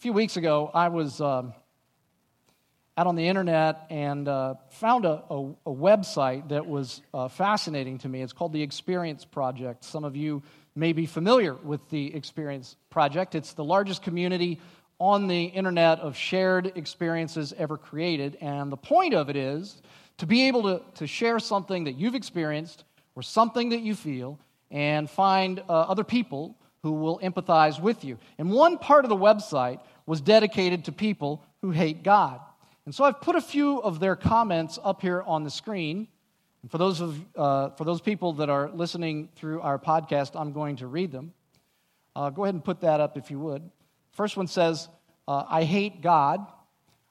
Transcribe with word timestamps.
few 0.00 0.14
weeks 0.14 0.38
ago, 0.38 0.70
I 0.72 0.88
was 0.88 1.20
um, 1.20 1.52
out 2.96 3.06
on 3.06 3.16
the 3.16 3.28
internet 3.28 3.82
and 3.90 4.26
uh, 4.26 4.54
found 4.70 5.04
a, 5.04 5.22
a, 5.28 5.40
a, 5.66 5.70
website 5.70 6.48
that 6.48 6.66
was 6.66 7.02
uh, 7.12 7.28
fascinating 7.28 7.98
to 7.98 8.08
me. 8.08 8.22
It's 8.22 8.32
called 8.32 8.54
the 8.54 8.62
Experience 8.62 9.26
Project. 9.26 9.84
Some 9.84 10.04
of 10.04 10.16
you 10.16 10.42
may 10.74 10.94
be 10.94 11.04
familiar 11.04 11.52
with 11.52 11.86
the 11.90 12.14
Experience 12.14 12.76
Project. 12.88 13.34
It's 13.34 13.52
the 13.52 13.62
largest 13.62 14.02
community 14.02 14.58
on 14.98 15.28
the 15.28 15.44
internet 15.44 15.98
of 15.98 16.16
shared 16.16 16.72
experiences 16.76 17.52
ever 17.58 17.76
created. 17.76 18.38
And 18.40 18.72
the 18.72 18.78
point 18.78 19.12
of 19.12 19.28
it 19.28 19.36
is 19.36 19.82
to 20.16 20.26
be 20.26 20.48
able 20.48 20.62
to, 20.62 20.82
to 20.94 21.06
share 21.06 21.38
something 21.40 21.84
that 21.84 21.98
you've 21.98 22.14
experienced 22.14 22.84
or 23.14 23.22
something 23.22 23.68
that 23.68 23.80
you 23.80 23.94
feel 23.94 24.38
and 24.70 25.10
find 25.10 25.58
uh, 25.68 25.72
other 25.72 26.04
people 26.04 26.56
who 26.82 26.92
will 26.92 27.18
empathize 27.20 27.80
with 27.80 28.04
you. 28.04 28.18
And 28.38 28.50
one 28.50 28.78
part 28.78 29.04
of 29.04 29.08
the 29.08 29.16
website 29.16 29.80
was 30.06 30.20
dedicated 30.20 30.86
to 30.86 30.92
people 30.92 31.44
who 31.60 31.70
hate 31.70 32.02
God. 32.02 32.40
And 32.86 32.94
so 32.94 33.04
I've 33.04 33.20
put 33.20 33.36
a 33.36 33.40
few 33.40 33.78
of 33.78 34.00
their 34.00 34.16
comments 34.16 34.78
up 34.82 35.02
here 35.02 35.22
on 35.22 35.44
the 35.44 35.50
screen. 35.50 36.08
And 36.62 36.70
for 36.70 36.78
those, 36.78 37.00
of, 37.00 37.18
uh, 37.36 37.70
for 37.70 37.84
those 37.84 38.00
people 38.00 38.34
that 38.34 38.48
are 38.48 38.70
listening 38.70 39.28
through 39.36 39.60
our 39.60 39.78
podcast, 39.78 40.32
I'm 40.34 40.52
going 40.52 40.76
to 40.76 40.86
read 40.86 41.12
them. 41.12 41.32
Uh, 42.16 42.30
go 42.30 42.44
ahead 42.44 42.54
and 42.54 42.64
put 42.64 42.80
that 42.80 43.00
up 43.00 43.16
if 43.16 43.30
you 43.30 43.38
would. 43.38 43.70
First 44.12 44.36
one 44.36 44.46
says, 44.46 44.88
uh, 45.28 45.44
I 45.48 45.64
hate 45.64 46.00
God. 46.02 46.44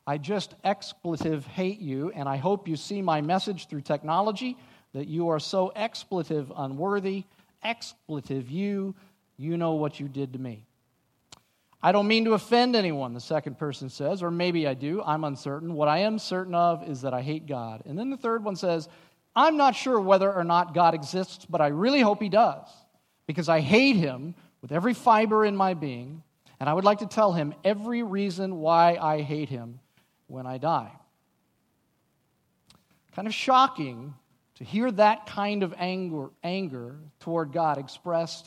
I 0.05 0.17
just 0.17 0.55
expletive 0.63 1.45
hate 1.45 1.79
you, 1.79 2.11
and 2.15 2.27
I 2.27 2.37
hope 2.37 2.67
you 2.67 2.75
see 2.75 3.01
my 3.01 3.21
message 3.21 3.67
through 3.67 3.81
technology 3.81 4.57
that 4.93 5.07
you 5.07 5.29
are 5.29 5.39
so 5.39 5.71
expletive 5.75 6.51
unworthy. 6.55 7.23
Expletive 7.63 8.49
you, 8.49 8.95
you 9.39 9.55
know 9.55 9.73
what 9.73 9.99
you 10.01 10.09
did 10.09 10.33
to 10.33 10.39
me. 10.39 10.65
I 11.81 11.93
don't 11.93 12.09
mean 12.09 12.25
to 12.25 12.33
offend 12.33 12.75
anyone, 12.75 13.13
the 13.13 13.21
second 13.21 13.57
person 13.57 13.89
says, 13.89 14.21
or 14.21 14.29
maybe 14.29 14.67
I 14.67 14.73
do. 14.73 15.01
I'm 15.01 15.23
uncertain. 15.23 15.73
What 15.73 15.87
I 15.87 15.99
am 15.99 16.19
certain 16.19 16.53
of 16.53 16.87
is 16.89 17.01
that 17.03 17.13
I 17.13 17.21
hate 17.21 17.47
God. 17.47 17.83
And 17.85 17.97
then 17.97 18.09
the 18.09 18.17
third 18.17 18.43
one 18.43 18.57
says, 18.57 18.89
I'm 19.33 19.55
not 19.55 19.77
sure 19.77 19.97
whether 19.97 20.31
or 20.31 20.43
not 20.43 20.73
God 20.73 20.93
exists, 20.93 21.45
but 21.49 21.61
I 21.61 21.67
really 21.67 22.01
hope 22.01 22.21
He 22.21 22.27
does, 22.27 22.67
because 23.27 23.47
I 23.47 23.61
hate 23.61 23.95
Him 23.95 24.35
with 24.61 24.73
every 24.73 24.93
fiber 24.93 25.45
in 25.45 25.55
my 25.55 25.73
being, 25.73 26.21
and 26.59 26.67
I 26.67 26.73
would 26.73 26.83
like 26.83 26.99
to 26.99 27.07
tell 27.07 27.31
Him 27.31 27.53
every 27.63 28.03
reason 28.03 28.57
why 28.57 28.97
I 28.99 29.21
hate 29.21 29.47
Him 29.47 29.79
when 30.27 30.45
I 30.45 30.57
die. 30.57 30.91
Kind 33.15 33.25
of 33.25 33.33
shocking 33.33 34.15
to 34.55 34.65
hear 34.65 34.91
that 34.91 35.27
kind 35.27 35.63
of 35.63 35.73
anger, 35.77 36.29
anger 36.43 36.97
toward 37.21 37.53
God 37.53 37.77
expressed 37.77 38.45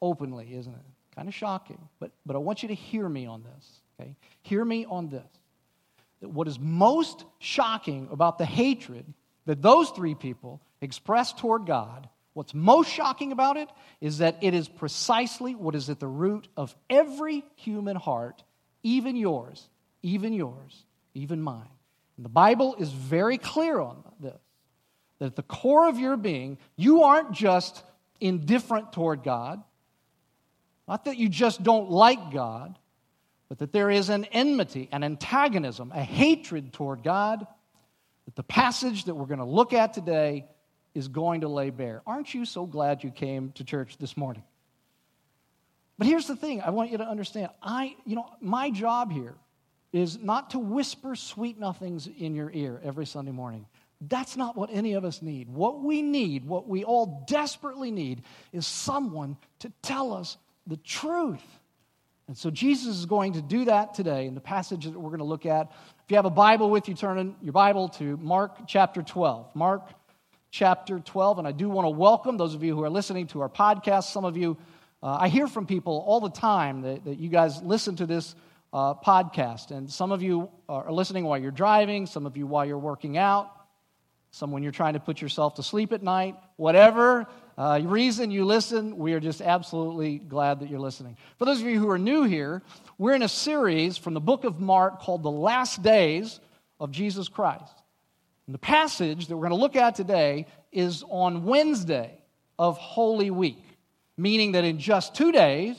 openly, 0.00 0.54
isn't 0.54 0.72
it? 0.72 0.80
Kind 1.14 1.28
of 1.28 1.34
shocking. 1.34 1.88
But, 1.98 2.12
but 2.24 2.36
I 2.36 2.38
want 2.38 2.62
you 2.62 2.68
to 2.68 2.74
hear 2.74 3.08
me 3.08 3.26
on 3.26 3.42
this, 3.42 3.80
okay? 4.00 4.16
Hear 4.42 4.64
me 4.64 4.84
on 4.84 5.08
this. 5.08 5.26
That 6.20 6.28
what 6.28 6.48
is 6.48 6.58
most 6.58 7.24
shocking 7.38 8.08
about 8.10 8.38
the 8.38 8.44
hatred 8.44 9.04
that 9.46 9.62
those 9.62 9.90
three 9.90 10.14
people 10.14 10.60
expressed 10.80 11.38
toward 11.38 11.66
God, 11.66 12.08
what's 12.34 12.54
most 12.54 12.90
shocking 12.90 13.32
about 13.32 13.56
it 13.56 13.68
is 14.00 14.18
that 14.18 14.36
it 14.42 14.54
is 14.54 14.68
precisely 14.68 15.54
what 15.54 15.74
is 15.74 15.90
at 15.90 15.98
the 15.98 16.06
root 16.06 16.46
of 16.56 16.74
every 16.88 17.44
human 17.56 17.96
heart, 17.96 18.42
even 18.82 19.16
yours, 19.16 19.68
even 20.02 20.32
yours, 20.32 20.84
even 21.14 21.42
mine. 21.42 21.68
And 22.16 22.24
the 22.24 22.30
Bible 22.30 22.76
is 22.78 22.90
very 22.90 23.38
clear 23.38 23.80
on 23.80 24.04
this 24.20 24.38
that 25.20 25.26
at 25.26 25.36
the 25.36 25.42
core 25.42 25.88
of 25.88 25.98
your 25.98 26.16
being, 26.16 26.58
you 26.76 27.04
aren't 27.04 27.32
just 27.32 27.84
indifferent 28.20 28.92
toward 28.92 29.22
God. 29.22 29.62
Not 30.90 31.04
that 31.04 31.18
you 31.18 31.28
just 31.28 31.62
don't 31.62 31.88
like 31.88 32.32
God, 32.32 32.76
but 33.48 33.58
that 33.58 33.72
there 33.72 33.90
is 33.90 34.08
an 34.08 34.24
enmity, 34.24 34.88
an 34.90 35.04
antagonism, 35.04 35.92
a 35.94 36.02
hatred 36.02 36.72
toward 36.72 37.04
God 37.04 37.46
that 38.24 38.34
the 38.34 38.42
passage 38.42 39.04
that 39.04 39.14
we're 39.14 39.26
going 39.26 39.38
to 39.38 39.44
look 39.44 39.72
at 39.72 39.94
today 39.94 40.46
is 40.92 41.06
going 41.06 41.42
to 41.42 41.48
lay 41.48 41.70
bare. 41.70 42.02
Aren't 42.08 42.34
you 42.34 42.44
so 42.44 42.66
glad 42.66 43.04
you 43.04 43.12
came 43.12 43.52
to 43.52 43.62
church 43.62 43.98
this 43.98 44.16
morning? 44.16 44.42
But 45.96 46.08
here's 46.08 46.26
the 46.26 46.34
thing 46.34 46.60
I 46.60 46.70
want 46.70 46.90
you 46.90 46.98
to 46.98 47.06
understand. 47.06 47.50
I, 47.62 47.94
you 48.04 48.16
know, 48.16 48.26
my 48.40 48.72
job 48.72 49.12
here 49.12 49.36
is 49.92 50.18
not 50.18 50.50
to 50.50 50.58
whisper 50.58 51.14
sweet 51.14 51.56
nothings 51.56 52.08
in 52.08 52.34
your 52.34 52.50
ear 52.50 52.80
every 52.82 53.06
Sunday 53.06 53.30
morning. 53.30 53.64
That's 54.00 54.36
not 54.36 54.56
what 54.56 54.70
any 54.72 54.94
of 54.94 55.04
us 55.04 55.22
need. 55.22 55.50
What 55.50 55.84
we 55.84 56.02
need, 56.02 56.46
what 56.46 56.66
we 56.66 56.82
all 56.82 57.24
desperately 57.28 57.92
need, 57.92 58.22
is 58.52 58.66
someone 58.66 59.36
to 59.60 59.70
tell 59.82 60.12
us 60.12 60.36
the 60.66 60.76
truth. 60.78 61.42
And 62.28 62.38
so 62.38 62.50
Jesus 62.50 62.96
is 62.96 63.06
going 63.06 63.32
to 63.32 63.42
do 63.42 63.64
that 63.64 63.94
today 63.94 64.26
in 64.26 64.34
the 64.34 64.40
passage 64.40 64.84
that 64.84 64.98
we're 64.98 65.10
going 65.10 65.18
to 65.18 65.24
look 65.24 65.46
at. 65.46 65.72
If 66.04 66.10
you 66.10 66.16
have 66.16 66.26
a 66.26 66.30
Bible 66.30 66.70
with 66.70 66.88
you, 66.88 66.94
turn 66.94 67.18
in 67.18 67.34
your 67.42 67.52
Bible 67.52 67.88
to 67.88 68.16
Mark 68.18 68.68
chapter 68.68 69.02
12. 69.02 69.56
Mark 69.56 69.88
chapter 70.52 71.00
12. 71.00 71.38
And 71.38 71.48
I 71.48 71.52
do 71.52 71.68
want 71.68 71.86
to 71.86 71.90
welcome 71.90 72.36
those 72.36 72.54
of 72.54 72.62
you 72.62 72.74
who 72.74 72.84
are 72.84 72.90
listening 72.90 73.26
to 73.28 73.40
our 73.40 73.48
podcast. 73.48 74.12
Some 74.12 74.24
of 74.24 74.36
you, 74.36 74.56
uh, 75.02 75.18
I 75.20 75.28
hear 75.28 75.48
from 75.48 75.66
people 75.66 76.04
all 76.06 76.20
the 76.20 76.30
time 76.30 76.82
that, 76.82 77.04
that 77.04 77.18
you 77.18 77.30
guys 77.30 77.62
listen 77.62 77.96
to 77.96 78.06
this 78.06 78.36
uh, 78.72 78.94
podcast. 78.94 79.72
And 79.72 79.90
some 79.90 80.12
of 80.12 80.22
you 80.22 80.50
are 80.68 80.92
listening 80.92 81.24
while 81.24 81.38
you're 81.38 81.50
driving, 81.50 82.06
some 82.06 82.26
of 82.26 82.36
you 82.36 82.46
while 82.46 82.64
you're 82.64 82.78
working 82.78 83.18
out, 83.18 83.50
some 84.30 84.52
when 84.52 84.62
you're 84.62 84.70
trying 84.70 84.94
to 84.94 85.00
put 85.00 85.20
yourself 85.20 85.54
to 85.54 85.64
sleep 85.64 85.92
at 85.92 86.02
night. 86.02 86.36
Whatever 86.56 87.26
uh, 87.58 87.80
reason 87.84 88.30
you 88.30 88.44
listen, 88.44 88.96
we 88.96 89.12
are 89.12 89.20
just 89.20 89.40
absolutely 89.40 90.18
glad 90.18 90.60
that 90.60 90.70
you're 90.70 90.80
listening. 90.80 91.16
For 91.38 91.44
those 91.44 91.60
of 91.60 91.66
you 91.66 91.78
who 91.78 91.90
are 91.90 91.98
new 91.98 92.24
here, 92.24 92.62
we're 92.98 93.14
in 93.14 93.22
a 93.22 93.28
series 93.28 93.96
from 93.96 94.14
the 94.14 94.20
book 94.20 94.44
of 94.44 94.60
Mark 94.60 95.00
called 95.00 95.22
The 95.22 95.30
Last 95.30 95.82
Days 95.82 96.40
of 96.78 96.90
Jesus 96.90 97.28
Christ. 97.28 97.74
And 98.46 98.54
the 98.54 98.58
passage 98.58 99.26
that 99.26 99.36
we're 99.36 99.48
going 99.48 99.58
to 99.58 99.62
look 99.62 99.76
at 99.76 99.94
today 99.94 100.46
is 100.72 101.04
on 101.08 101.44
Wednesday 101.44 102.18
of 102.58 102.78
Holy 102.78 103.30
Week, 103.30 103.62
meaning 104.16 104.52
that 104.52 104.64
in 104.64 104.78
just 104.78 105.14
two 105.14 105.32
days, 105.32 105.76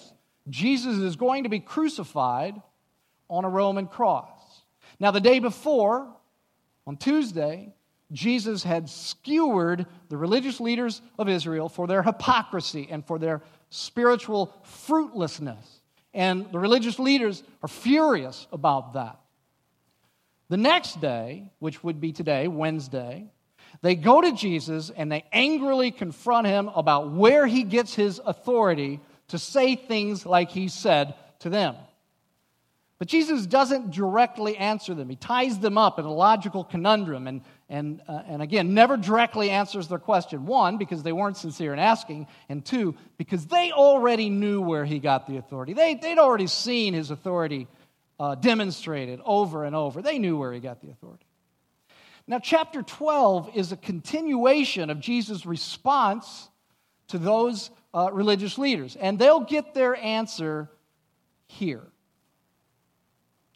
Jesus 0.50 0.98
is 0.98 1.16
going 1.16 1.44
to 1.44 1.50
be 1.50 1.60
crucified 1.60 2.62
on 3.30 3.46
a 3.46 3.50
Roman 3.50 3.88
cross. 3.88 4.28
Now, 5.00 5.12
the 5.12 5.22
day 5.22 5.40
before, 5.40 6.08
on 6.86 6.98
Tuesday, 6.98 7.74
Jesus 8.12 8.64
had 8.64 8.90
skewered 8.90 9.86
the 10.10 10.18
religious 10.18 10.60
leaders 10.60 11.02
of 11.18 11.30
Israel 11.30 11.70
for 11.70 11.88
their 11.88 12.04
hypocrisy 12.04 12.88
and 12.90 13.06
for 13.06 13.18
their 13.18 13.42
spiritual 13.70 14.54
fruitlessness. 14.64 15.82
And 16.14 16.52
the 16.52 16.60
religious 16.60 17.00
leaders 17.00 17.42
are 17.64 17.70
furious 17.70 18.48
about 18.52 18.94
that. 18.94 19.20
The 20.50 20.58
next 20.58 21.00
day, 21.00 21.50
which 21.60 21.82
would 21.84 22.02
be 22.02 22.12
today, 22.12 22.50
Wednesday, 22.50 23.28
they 23.82 23.96
go 23.96 24.20
to 24.20 24.34
Jesus 24.34 24.90
and 24.90 25.10
they 25.10 25.24
angrily 25.32 25.92
confront 25.92 26.48
him 26.48 26.68
about 26.68 27.12
where 27.12 27.48
he 27.48 27.64
gets 27.64 27.96
his 27.96 28.20
authority 28.26 29.00
to 29.30 29.40
say 29.40 29.76
things 29.76 30.26
like 30.26 30.52
he 30.52 30.68
said 30.68 31.16
to 31.40 31.50
them. 31.50 31.76
But 33.00 33.08
Jesus 33.08 33.48
doesn't 33.48 33.92
directly 33.92 34.58
answer 34.58 34.94
them. 34.94 35.10
He 35.10 35.16
ties 35.16 35.58
them 35.58 35.78
up 35.78 35.98
in 35.98 36.06
a 36.06 36.14
logical 36.14 36.64
conundrum 36.64 37.26
and, 37.26 37.42
and, 37.72 38.02
uh, 38.08 38.22
and 38.28 38.42
again, 38.42 38.74
never 38.74 38.98
directly 38.98 39.50
answers 39.50 39.88
their 39.88 39.98
question. 39.98 40.46
One, 40.46 40.78
because 40.78 41.04
they 41.04 41.14
weren't 41.14 41.38
sincere 41.38 41.72
in 41.72 41.80
asking, 41.80 42.28
and 42.50 42.64
two, 42.64 42.96
because 43.18 43.48
they 43.48 43.72
already 43.72 44.30
knew 44.30 44.62
where 44.62 44.84
he 44.84 45.00
got 45.00 45.26
the 45.26 45.38
authority. 45.38 45.74
They, 45.74 45.96
they'd 45.96 46.18
already 46.18 46.48
seen 46.48 46.94
his 46.94 47.12
authority 47.12 47.68
uh, 48.20 48.36
demonstrated 48.36 49.22
over 49.24 49.64
and 49.64 49.74
over. 49.74 50.02
They 50.02 50.20
knew 50.20 50.38
where 50.38 50.52
he 50.52 50.60
got 50.60 50.82
the 50.82 50.90
authority. 50.90 51.26
Now, 52.28 52.40
chapter 52.40 52.84
12 52.84 53.52
is 53.56 53.72
a 53.72 53.78
continuation 53.78 54.90
of 54.90 55.00
Jesus' 55.00 55.46
response 55.46 56.50
to 57.08 57.18
those 57.18 57.72
uh, 57.94 58.10
religious 58.12 58.58
leaders, 58.58 58.98
and 58.98 59.18
they'll 59.18 59.40
get 59.40 59.74
their 59.74 59.96
answer 59.96 60.70
here 61.48 61.88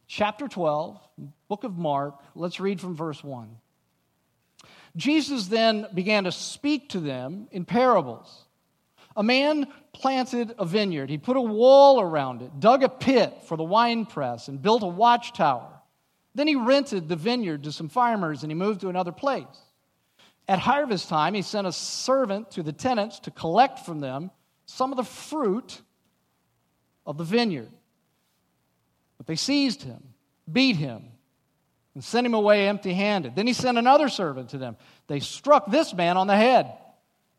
chapter 0.07 0.47
12, 0.47 0.99
book 1.47 1.63
of 1.63 1.77
Mark. 1.77 2.21
Let's 2.35 2.59
read 2.59 2.79
from 2.79 2.95
verse 2.95 3.23
1. 3.23 3.57
Jesus 4.95 5.47
then 5.47 5.87
began 5.93 6.23
to 6.23 6.31
speak 6.31 6.89
to 6.89 6.99
them 6.99 7.47
in 7.51 7.65
parables. 7.65 8.45
A 9.17 9.23
man 9.23 9.67
planted 9.93 10.55
a 10.57 10.65
vineyard. 10.65 11.09
He 11.09 11.17
put 11.17 11.37
a 11.37 11.41
wall 11.41 12.01
around 12.01 12.41
it, 12.41 12.59
dug 12.59 12.83
a 12.83 12.89
pit 12.89 13.43
for 13.45 13.57
the 13.57 13.63
winepress, 13.63 14.47
and 14.47 14.61
built 14.61 14.83
a 14.83 14.87
watchtower. 14.87 15.71
Then 16.33 16.47
he 16.47 16.55
rented 16.55 17.07
the 17.07 17.15
vineyard 17.15 17.63
to 17.63 17.71
some 17.71 17.87
farmers 17.87 18.43
and 18.43 18.51
he 18.51 18.55
moved 18.55 18.81
to 18.81 18.89
another 18.89 19.13
place. 19.13 19.45
At 20.47 20.59
harvest 20.59 21.09
time, 21.09 21.33
he 21.33 21.41
sent 21.41 21.65
a 21.65 21.71
servant 21.71 22.51
to 22.51 22.63
the 22.63 22.73
tenants 22.73 23.19
to 23.21 23.31
collect 23.31 23.79
from 23.79 23.99
them 23.99 24.31
some 24.65 24.91
of 24.91 24.97
the 24.97 25.03
fruit 25.03 25.81
of 27.05 27.17
the 27.17 27.23
vineyard. 27.23 27.71
But 29.17 29.27
they 29.27 29.35
seized 29.35 29.83
him, 29.83 30.13
beat 30.51 30.75
him, 30.75 31.11
and 31.95 32.03
sent 32.03 32.27
him 32.27 32.33
away 32.33 32.67
empty 32.67 32.93
handed. 32.93 33.35
Then 33.35 33.47
he 33.47 33.53
sent 33.53 33.77
another 33.77 34.09
servant 34.09 34.49
to 34.49 34.57
them. 34.57 34.77
They 35.07 35.21
struck 35.21 35.71
this 35.71 35.93
man 35.93 36.17
on 36.17 36.27
the 36.27 36.35
head, 36.35 36.71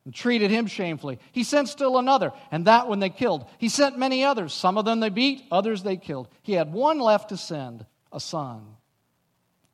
and 0.05 0.15
treated 0.15 0.51
him 0.51 0.67
shamefully. 0.67 1.19
He 1.33 1.45
sent 1.45 1.69
still 1.69 1.99
another, 1.99 2.33
and 2.51 2.65
that 2.65 2.89
one 2.89 2.99
they 2.99 3.11
killed. 3.11 3.47
He 3.59 3.69
sent 3.69 3.99
many 3.99 4.25
others. 4.25 4.53
Some 4.53 4.79
of 4.79 4.85
them 4.85 5.01
they 5.01 5.11
beat, 5.11 5.45
others 5.53 5.83
they 5.83 5.97
killed. 5.97 6.29
He 6.43 6.55
had 6.55 6.73
one 6.73 6.99
left 6.99 7.29
to 7.29 7.37
send, 7.37 7.85
a 8.13 8.19
son, 8.19 8.63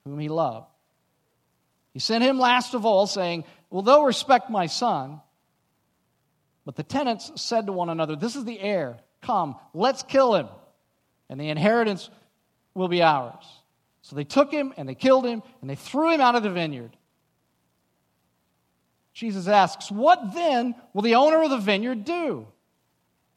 whom 0.05 0.19
he 0.19 0.29
loved. 0.29 0.67
He 1.93 2.01
sent 2.01 2.25
him 2.25 2.39
last 2.39 2.75
of 2.75 2.85
all, 2.85 3.07
saying, 3.07 3.45
Well, 3.71 3.83
they'll 3.83 4.05
respect 4.05 4.51
my 4.51 4.67
son. 4.67 5.21
But 6.65 6.77
the 6.77 6.83
tenants 6.83 7.31
said 7.37 7.67
to 7.67 7.73
one 7.73 7.89
another, 7.89 8.17
This 8.17 8.35
is 8.35 8.45
the 8.45 8.59
heir. 8.59 8.99
Come, 9.21 9.57
let's 9.75 10.03
kill 10.03 10.35
him, 10.35 10.49
and 11.29 11.39
the 11.39 11.51
inheritance 11.51 12.11
will 12.75 12.89
be 12.89 13.03
ours. 13.03 13.45
So 14.03 14.17
they 14.17 14.25
took 14.25 14.53
him 14.53 14.75
and 14.77 14.89
they 14.89 14.95
killed 14.95 15.25
him 15.25 15.43
and 15.61 15.71
they 15.71 15.77
threw 15.77 16.13
him 16.13 16.21
out 16.21 16.35
of 16.35 16.43
the 16.43 16.51
vineyard. 16.51 16.97
Jesus 19.15 19.47
asks, 19.47 19.91
What 19.91 20.35
then 20.35 20.75
will 20.93 21.03
the 21.03 21.15
owner 21.15 21.43
of 21.43 21.51
the 21.51 21.59
vineyard 21.59 22.05
do? 22.05 22.47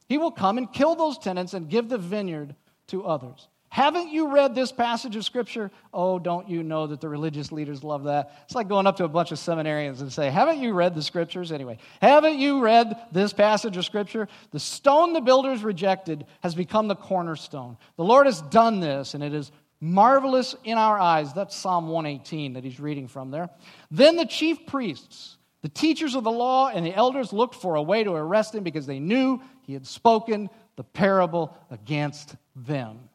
He 0.08 0.18
will 0.18 0.32
come 0.32 0.58
and 0.58 0.72
kill 0.72 0.96
those 0.96 1.18
tenants 1.18 1.54
and 1.54 1.70
give 1.70 1.90
the 1.90 1.98
vineyard 1.98 2.56
to 2.88 3.06
others. 3.06 3.48
Haven't 3.70 4.10
you 4.10 4.32
read 4.32 4.56
this 4.56 4.72
passage 4.72 5.18
of 5.18 5.26
Scripture? 5.26 5.70
Oh, 5.94 6.18
don't 6.18 6.48
you 6.48 6.64
know 6.64 6.88
that 6.88 7.02
the 7.02 7.10
religious 7.10 7.52
leaders 7.52 7.84
love 7.84 8.06
that? 8.06 8.32
It's 8.46 8.56
like 8.56 8.70
going 8.70 8.88
up 8.88 8.96
to 8.98 9.04
a 9.04 9.10
bunch 9.10 9.34
of 9.34 9.38
seminarians 9.38 10.00
and 10.00 10.14
say, 10.14 10.30
Haven't 10.30 10.62
you 10.62 10.74
read 10.74 10.96
the 10.96 11.02
Scriptures? 11.02 11.52
Anyway, 11.52 11.80
haven't 12.02 12.38
you 12.38 12.62
read 12.62 12.96
this 13.12 13.34
passage 13.34 13.76
of 13.76 13.84
Scripture? 13.84 14.30
The 14.52 14.62
stone 14.62 15.12
the 15.12 15.20
builders 15.20 15.62
rejected 15.62 16.26
has 16.42 16.56
become 16.56 16.88
the 16.88 16.96
cornerstone. 16.96 17.78
The 17.98 18.06
Lord 18.06 18.28
has 18.28 18.42
done 18.44 18.80
this, 18.80 19.14
and 19.14 19.22
it 19.22 19.34
is 19.34 19.52
marvelous 19.80 20.56
in 20.64 20.78
our 20.78 21.00
eyes. 21.00 21.34
That's 21.34 21.56
Psalm 21.56 21.88
118 21.88 22.54
that 22.54 22.64
he's 22.64 22.80
reading 22.80 23.08
from 23.08 23.32
there. 23.32 23.50
Then 23.92 24.16
the 24.16 24.26
chief 24.26 24.66
priests, 24.66 25.38
the 25.62 25.70
teachers 25.70 26.16
of 26.16 26.24
the 26.24 26.32
law, 26.32 26.70
and 26.70 26.86
the 26.86 26.94
elders 26.94 27.34
looked 27.34 27.56
for 27.56 27.76
a 27.76 27.82
way 27.82 28.04
to 28.04 28.12
arrest 28.12 28.56
him 28.56 28.64
because 28.64 28.86
they 28.86 29.00
knew 29.00 29.42
he 29.64 29.74
had 29.74 29.86
spoken 29.86 30.50
the 30.76 30.84
parable 30.84 31.58
against 31.72 32.36
them. 32.56 33.10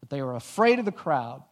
But 0.00 0.10
they 0.10 0.22
were 0.22 0.34
afraid 0.34 0.78
of 0.78 0.84
the 0.84 0.92
crowd, 0.92 1.42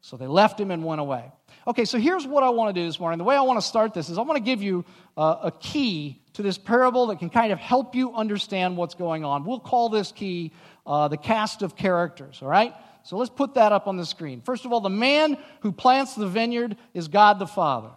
so 0.00 0.16
they 0.16 0.26
left 0.26 0.60
him 0.60 0.70
and 0.70 0.84
went 0.84 1.00
away. 1.00 1.30
Okay, 1.66 1.84
so 1.84 1.98
here's 1.98 2.26
what 2.26 2.44
I 2.44 2.50
want 2.50 2.74
to 2.74 2.80
do 2.80 2.86
this 2.86 3.00
morning. 3.00 3.18
The 3.18 3.24
way 3.24 3.36
I 3.36 3.42
want 3.42 3.60
to 3.60 3.66
start 3.66 3.92
this 3.92 4.08
is 4.08 4.18
I 4.18 4.22
want 4.22 4.36
to 4.36 4.42
give 4.42 4.62
you 4.62 4.84
uh, 5.16 5.36
a 5.44 5.50
key 5.50 6.22
to 6.34 6.42
this 6.42 6.58
parable 6.58 7.08
that 7.08 7.18
can 7.18 7.28
kind 7.28 7.52
of 7.52 7.58
help 7.58 7.94
you 7.94 8.14
understand 8.14 8.76
what's 8.76 8.94
going 8.94 9.24
on. 9.24 9.44
We'll 9.44 9.58
call 9.58 9.88
this 9.88 10.12
key 10.12 10.52
uh, 10.86 11.08
the 11.08 11.16
cast 11.16 11.62
of 11.62 11.76
characters, 11.76 12.38
all 12.40 12.48
right? 12.48 12.74
So 13.06 13.16
let's 13.16 13.30
put 13.30 13.54
that 13.54 13.70
up 13.70 13.86
on 13.86 13.96
the 13.96 14.04
screen. 14.04 14.40
First 14.40 14.64
of 14.64 14.72
all, 14.72 14.80
the 14.80 14.90
man 14.90 15.38
who 15.60 15.70
plants 15.70 16.16
the 16.16 16.26
vineyard 16.26 16.76
is 16.92 17.06
God 17.06 17.38
the 17.38 17.46
Father. 17.46 17.90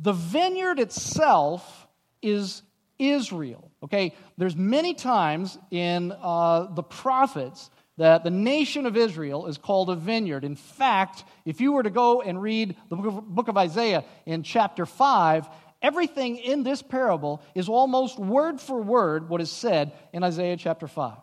The 0.00 0.12
vineyard 0.12 0.80
itself 0.80 1.86
is 2.20 2.62
Israel. 2.98 3.70
Okay, 3.84 4.14
there's 4.36 4.56
many 4.56 4.94
times 4.94 5.56
in 5.70 6.10
uh, 6.10 6.74
the 6.74 6.82
prophets 6.82 7.70
that 7.98 8.24
the 8.24 8.30
nation 8.30 8.84
of 8.84 8.96
Israel 8.96 9.46
is 9.46 9.58
called 9.58 9.90
a 9.90 9.94
vineyard. 9.94 10.42
In 10.42 10.56
fact, 10.56 11.22
if 11.44 11.60
you 11.60 11.70
were 11.70 11.84
to 11.84 11.90
go 11.90 12.20
and 12.20 12.42
read 12.42 12.74
the 12.88 12.96
book 12.96 13.06
of, 13.06 13.28
book 13.28 13.48
of 13.48 13.56
Isaiah 13.56 14.04
in 14.26 14.42
chapter 14.42 14.86
5, 14.86 15.48
everything 15.80 16.38
in 16.38 16.64
this 16.64 16.82
parable 16.82 17.40
is 17.54 17.68
almost 17.68 18.18
word 18.18 18.60
for 18.60 18.82
word 18.82 19.28
what 19.28 19.40
is 19.40 19.52
said 19.52 19.92
in 20.12 20.24
Isaiah 20.24 20.56
chapter 20.56 20.88
5. 20.88 21.16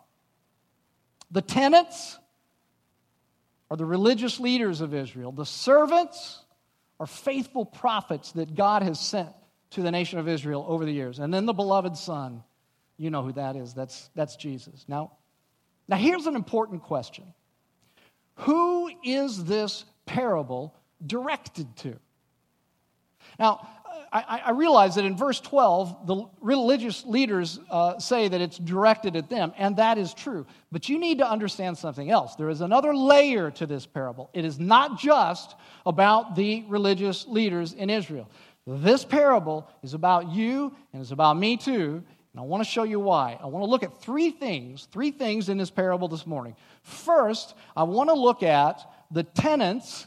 The 1.32 1.42
tenants 1.42 2.18
are 3.70 3.76
the 3.76 3.86
religious 3.86 4.40
leaders 4.40 4.80
of 4.80 4.94
Israel. 4.94 5.32
The 5.32 5.46
servants 5.46 6.42
are 6.98 7.06
faithful 7.06 7.64
prophets 7.64 8.32
that 8.32 8.54
God 8.54 8.82
has 8.82 8.98
sent 8.98 9.30
to 9.70 9.82
the 9.82 9.90
nation 9.90 10.18
of 10.18 10.28
Israel 10.28 10.64
over 10.68 10.84
the 10.84 10.92
years. 10.92 11.18
And 11.18 11.32
then 11.32 11.46
the 11.46 11.52
beloved 11.52 11.96
Son, 11.96 12.42
you 12.96 13.10
know 13.10 13.22
who 13.22 13.32
that 13.32 13.56
is. 13.56 13.72
That's, 13.72 14.10
that's 14.14 14.36
Jesus. 14.36 14.84
Now, 14.88 15.12
now, 15.90 15.96
here's 15.96 16.26
an 16.26 16.36
important 16.36 16.84
question 16.84 17.24
Who 18.36 18.90
is 19.04 19.44
this 19.44 19.84
parable 20.06 20.72
directed 21.04 21.76
to? 21.78 21.98
Now, 23.38 23.68
I, 24.12 24.42
I, 24.46 24.50
realize 24.50 24.94
that 24.96 25.04
in 25.04 25.16
verse 25.16 25.40
12, 25.40 26.06
the 26.06 26.24
religious 26.40 27.04
leaders 27.04 27.58
uh, 27.70 27.98
say 27.98 28.28
that 28.28 28.40
it's 28.40 28.58
directed 28.58 29.16
at 29.16 29.28
them, 29.28 29.52
and 29.56 29.76
that 29.76 29.98
is 29.98 30.14
true. 30.14 30.46
But 30.72 30.88
you 30.88 30.98
need 30.98 31.18
to 31.18 31.28
understand 31.28 31.78
something 31.78 32.10
else. 32.10 32.34
There 32.36 32.50
is 32.50 32.60
another 32.60 32.94
layer 32.94 33.50
to 33.52 33.66
this 33.66 33.86
parable. 33.86 34.30
It 34.32 34.44
is 34.44 34.58
not 34.58 34.98
just 34.98 35.54
about 35.86 36.36
the 36.36 36.64
religious 36.68 37.26
leaders 37.26 37.72
in 37.72 37.90
Israel. 37.90 38.30
This 38.66 39.04
parable 39.04 39.68
is 39.82 39.94
about 39.94 40.30
you, 40.30 40.74
and 40.92 41.02
it's 41.02 41.12
about 41.12 41.36
me 41.36 41.56
too. 41.56 42.02
And 42.32 42.40
I 42.40 42.42
want 42.42 42.62
to 42.62 42.68
show 42.68 42.84
you 42.84 43.00
why. 43.00 43.38
I 43.42 43.46
want 43.46 43.64
to 43.64 43.70
look 43.70 43.82
at 43.82 44.00
three 44.00 44.30
things, 44.30 44.86
three 44.92 45.10
things 45.10 45.48
in 45.48 45.58
this 45.58 45.70
parable 45.70 46.08
this 46.08 46.26
morning. 46.26 46.54
First, 46.82 47.54
I 47.76 47.82
want 47.82 48.08
to 48.10 48.14
look 48.14 48.42
at 48.42 48.80
the 49.10 49.24
tenant's 49.24 50.06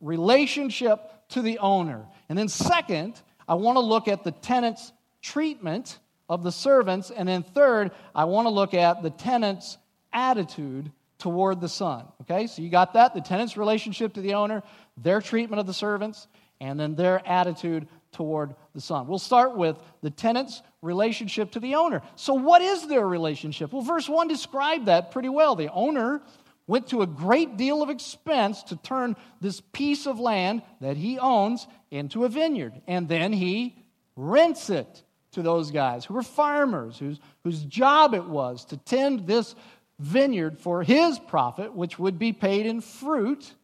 relationship 0.00 0.98
to 1.28 1.42
the 1.42 1.58
owner. 1.58 2.06
And 2.32 2.38
then, 2.38 2.48
second, 2.48 3.20
I 3.46 3.56
want 3.56 3.76
to 3.76 3.80
look 3.80 4.08
at 4.08 4.24
the 4.24 4.30
tenant's 4.30 4.90
treatment 5.20 5.98
of 6.30 6.42
the 6.42 6.50
servants. 6.50 7.10
And 7.10 7.28
then, 7.28 7.42
third, 7.42 7.90
I 8.14 8.24
want 8.24 8.46
to 8.46 8.48
look 8.48 8.72
at 8.72 9.02
the 9.02 9.10
tenant's 9.10 9.76
attitude 10.14 10.90
toward 11.18 11.60
the 11.60 11.68
son. 11.68 12.06
Okay, 12.22 12.46
so 12.46 12.62
you 12.62 12.70
got 12.70 12.94
that? 12.94 13.12
The 13.12 13.20
tenant's 13.20 13.58
relationship 13.58 14.14
to 14.14 14.22
the 14.22 14.32
owner, 14.32 14.62
their 14.96 15.20
treatment 15.20 15.60
of 15.60 15.66
the 15.66 15.74
servants, 15.74 16.26
and 16.58 16.80
then 16.80 16.94
their 16.94 17.20
attitude 17.28 17.86
toward 18.12 18.54
the 18.74 18.80
son. 18.80 19.08
We'll 19.08 19.18
start 19.18 19.54
with 19.54 19.76
the 20.00 20.08
tenant's 20.08 20.62
relationship 20.80 21.50
to 21.50 21.60
the 21.60 21.74
owner. 21.74 22.00
So, 22.16 22.32
what 22.32 22.62
is 22.62 22.88
their 22.88 23.06
relationship? 23.06 23.74
Well, 23.74 23.82
verse 23.82 24.08
1 24.08 24.26
described 24.28 24.86
that 24.86 25.10
pretty 25.10 25.28
well. 25.28 25.54
The 25.54 25.70
owner 25.70 26.22
went 26.66 26.88
to 26.88 27.02
a 27.02 27.06
great 27.06 27.58
deal 27.58 27.82
of 27.82 27.90
expense 27.90 28.62
to 28.62 28.76
turn 28.76 29.16
this 29.42 29.60
piece 29.60 30.06
of 30.06 30.18
land 30.18 30.62
that 30.80 30.96
he 30.96 31.18
owns 31.18 31.66
into 31.92 32.24
a 32.24 32.28
vineyard. 32.28 32.80
And 32.88 33.08
then 33.08 33.32
he 33.32 33.76
rents 34.16 34.70
it 34.70 35.02
to 35.32 35.42
those 35.42 35.70
guys 35.70 36.04
who 36.04 36.14
were 36.14 36.22
farmers, 36.22 36.98
whose, 36.98 37.20
whose 37.44 37.62
job 37.62 38.14
it 38.14 38.24
was 38.24 38.64
to 38.66 38.76
tend 38.76 39.26
this 39.26 39.54
vineyard 39.98 40.58
for 40.58 40.82
his 40.82 41.18
profit, 41.18 41.74
which 41.74 41.98
would 41.98 42.18
be 42.18 42.32
paid 42.32 42.66
in 42.66 42.80
fruit 42.80 43.54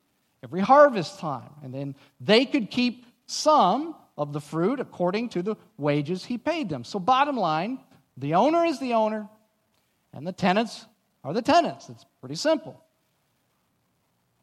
every 0.42 0.60
harvest 0.60 1.18
time. 1.18 1.50
And 1.62 1.74
then 1.74 1.94
they 2.20 2.44
could 2.46 2.70
keep 2.70 3.06
some 3.26 3.96
of 4.16 4.32
the 4.32 4.40
fruit 4.40 4.80
according 4.80 5.30
to 5.30 5.42
the 5.42 5.56
wages 5.76 6.24
he 6.24 6.38
paid 6.38 6.68
them. 6.68 6.84
So, 6.84 6.98
bottom 6.98 7.36
line, 7.36 7.78
the 8.16 8.34
owner 8.34 8.64
is 8.64 8.80
the 8.80 8.94
owner, 8.94 9.28
and 10.12 10.26
the 10.26 10.32
tenants 10.32 10.86
are 11.22 11.32
the 11.32 11.42
tenants. 11.42 11.88
It's 11.88 12.04
pretty 12.20 12.34
simple. 12.34 12.82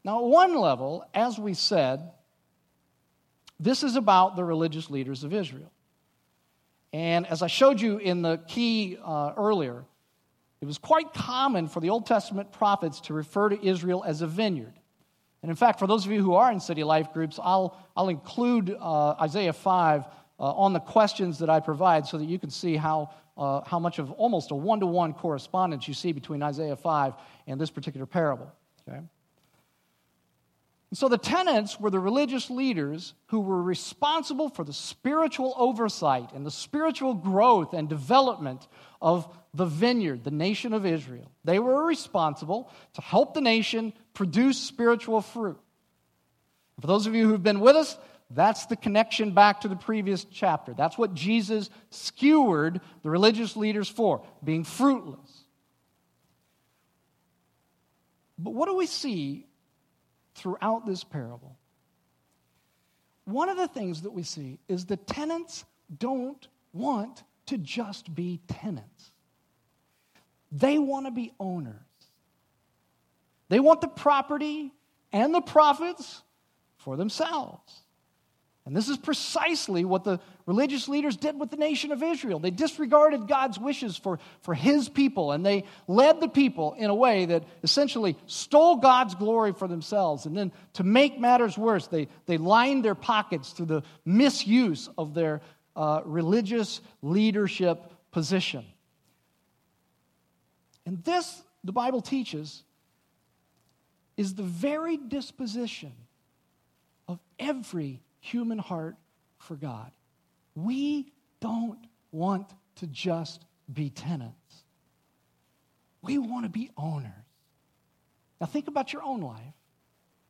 Now, 0.03 0.19
at 0.19 0.25
one 0.25 0.55
level, 0.57 1.03
as 1.13 1.39
we 1.39 1.55
said, 1.55 2.11
this 3.59 3.83
is 3.83 3.95
about 3.95 4.35
the 4.35 4.43
religious 4.43 4.89
leaders 4.89 5.23
of 5.23 5.33
Israel. 5.33 5.71
And 6.93 7.27
as 7.27 7.41
I 7.41 7.47
showed 7.47 7.81
you 7.81 7.97
in 7.97 8.21
the 8.21 8.37
key 8.47 8.97
uh, 9.03 9.33
earlier, 9.35 9.83
it 10.61 10.65
was 10.65 10.77
quite 10.77 11.13
common 11.13 11.67
for 11.67 11.79
the 11.79 11.89
Old 11.89 12.05
Testament 12.05 12.51
prophets 12.51 13.01
to 13.01 13.13
refer 13.13 13.49
to 13.49 13.65
Israel 13.65 14.03
as 14.05 14.21
a 14.21 14.27
vineyard. 14.27 14.73
And 15.41 15.49
in 15.49 15.55
fact, 15.55 15.77
for 15.77 15.87
those 15.87 16.05
of 16.05 16.11
you 16.11 16.23
who 16.23 16.33
are 16.33 16.51
in 16.51 16.59
city 16.59 16.83
life 16.83 17.13
groups, 17.13 17.39
I'll, 17.41 17.77
I'll 17.95 18.09
include 18.09 18.75
uh, 18.79 19.11
Isaiah 19.21 19.53
5 19.53 20.05
uh, 20.05 20.43
on 20.43 20.73
the 20.73 20.79
questions 20.79 21.39
that 21.39 21.49
I 21.49 21.59
provide 21.59 22.07
so 22.07 22.17
that 22.17 22.25
you 22.25 22.39
can 22.39 22.49
see 22.49 22.75
how, 22.75 23.11
uh, 23.37 23.61
how 23.65 23.77
much 23.77 23.99
of 23.99 24.11
almost 24.13 24.51
a 24.51 24.55
one 24.55 24.79
to 24.79 24.85
one 24.85 25.13
correspondence 25.13 25.87
you 25.87 25.93
see 25.93 26.13
between 26.13 26.41
Isaiah 26.41 26.75
5 26.75 27.13
and 27.47 27.61
this 27.61 27.69
particular 27.69 28.05
parable. 28.05 28.51
Okay? 28.87 29.01
And 30.91 30.97
so 30.97 31.09
the 31.09 31.17
tenants 31.17 31.79
were 31.79 31.89
the 31.89 31.99
religious 31.99 32.49
leaders 32.49 33.13
who 33.27 33.39
were 33.39 33.61
responsible 33.61 34.49
for 34.49 34.63
the 34.63 34.73
spiritual 34.73 35.53
oversight 35.57 36.31
and 36.33 36.45
the 36.45 36.51
spiritual 36.51 37.13
growth 37.13 37.73
and 37.73 37.89
development 37.89 38.67
of 39.01 39.27
the 39.53 39.65
vineyard, 39.65 40.23
the 40.23 40.31
nation 40.31 40.73
of 40.73 40.85
Israel. 40.85 41.31
They 41.43 41.59
were 41.59 41.85
responsible 41.85 42.71
to 42.93 43.01
help 43.01 43.33
the 43.33 43.41
nation 43.41 43.93
produce 44.13 44.59
spiritual 44.59 45.21
fruit. 45.21 45.59
For 46.81 46.87
those 46.87 47.07
of 47.07 47.15
you 47.15 47.27
who've 47.27 47.41
been 47.41 47.61
with 47.61 47.75
us, 47.75 47.97
that's 48.29 48.65
the 48.65 48.75
connection 48.75 49.31
back 49.31 49.61
to 49.61 49.67
the 49.67 49.75
previous 49.75 50.25
chapter. 50.25 50.73
That's 50.73 50.97
what 50.97 51.13
Jesus 51.13 51.69
skewered 51.89 52.81
the 53.03 53.09
religious 53.09 53.55
leaders 53.55 53.87
for, 53.87 54.23
being 54.43 54.63
fruitless. 54.63 55.45
But 58.37 58.53
what 58.53 58.67
do 58.67 58.75
we 58.75 58.87
see 58.87 59.47
throughout 60.35 60.85
this 60.85 61.03
parable. 61.03 61.57
One 63.25 63.49
of 63.49 63.57
the 63.57 63.67
things 63.67 64.03
that 64.03 64.11
we 64.11 64.23
see 64.23 64.59
is 64.67 64.85
the 64.85 64.97
tenants 64.97 65.65
don't 65.97 66.47
want 66.73 67.23
to 67.47 67.57
just 67.57 68.13
be 68.13 68.41
tenants, 68.47 69.11
they 70.51 70.77
want 70.77 71.05
to 71.05 71.11
be 71.11 71.33
owners. 71.39 71.81
They 73.47 73.59
want 73.59 73.81
the 73.81 73.87
property 73.87 74.71
and 75.11 75.33
the 75.33 75.41
profits 75.41 76.23
for 76.77 76.97
themselves. 76.97 77.81
And 78.65 78.75
this 78.75 78.89
is 78.89 78.97
precisely 78.97 79.85
what 79.85 80.03
the 80.03 80.19
religious 80.45 80.87
leaders 80.87 81.17
did 81.17 81.39
with 81.39 81.49
the 81.49 81.57
nation 81.57 81.91
of 81.91 82.03
Israel. 82.03 82.39
They 82.39 82.51
disregarded 82.51 83.27
God's 83.27 83.57
wishes 83.57 83.97
for, 83.97 84.19
for 84.41 84.53
his 84.53 84.89
people, 84.89 85.31
and 85.31 85.45
they 85.45 85.63
led 85.87 86.21
the 86.21 86.27
people 86.27 86.73
in 86.73 86.89
a 86.89 86.95
way 86.95 87.25
that 87.25 87.43
essentially 87.63 88.15
stole 88.27 88.77
God's 88.77 89.15
glory 89.15 89.53
for 89.53 89.67
themselves. 89.67 90.25
And 90.25 90.37
then 90.37 90.51
to 90.73 90.83
make 90.83 91.19
matters 91.19 91.57
worse, 91.57 91.87
they, 91.87 92.07
they 92.25 92.37
lined 92.37 92.85
their 92.85 92.95
pockets 92.95 93.51
through 93.51 93.67
the 93.67 93.83
misuse 94.05 94.89
of 94.97 95.13
their 95.13 95.41
uh, 95.75 96.01
religious 96.05 96.81
leadership 97.01 97.91
position. 98.11 98.65
And 100.85 101.03
this, 101.03 101.41
the 101.63 101.71
Bible 101.71 102.01
teaches, 102.01 102.63
is 104.15 104.35
the 104.35 104.43
very 104.43 104.97
disposition 104.97 105.91
of 107.07 107.19
every 107.39 108.01
human 108.19 108.59
heart 108.59 108.95
for 109.37 109.55
God. 109.55 109.91
We 110.55 111.11
don't 111.39 111.79
want 112.11 112.49
to 112.77 112.87
just 112.87 113.45
be 113.71 113.89
tenants, 113.89 114.63
we 116.01 116.17
want 116.17 116.45
to 116.45 116.49
be 116.49 116.69
owners. 116.77 117.11
Now, 118.39 118.47
think 118.47 118.67
about 118.67 118.91
your 118.91 119.01
own 119.01 119.21
life. 119.21 119.41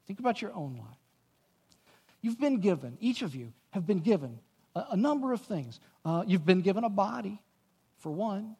Think 0.06 0.20
about 0.20 0.40
your 0.40 0.54
own 0.54 0.76
life. 0.78 0.98
You've 2.22 2.40
been 2.40 2.60
given, 2.60 2.98
each 3.00 3.24
of 3.24 3.34
you 3.34 3.52
have 3.72 3.88
been 3.88 4.00
given 4.00 4.40
a, 4.76 4.86
a 4.92 4.96
number 4.96 5.34
of 5.34 5.42
things. 5.42 5.80
Uh, 6.06 6.24
you've 6.28 6.46
been 6.46 6.62
given 6.62 6.84
a 6.84 6.90
body, 6.90 7.42
for 8.06 8.12
one. 8.12 8.56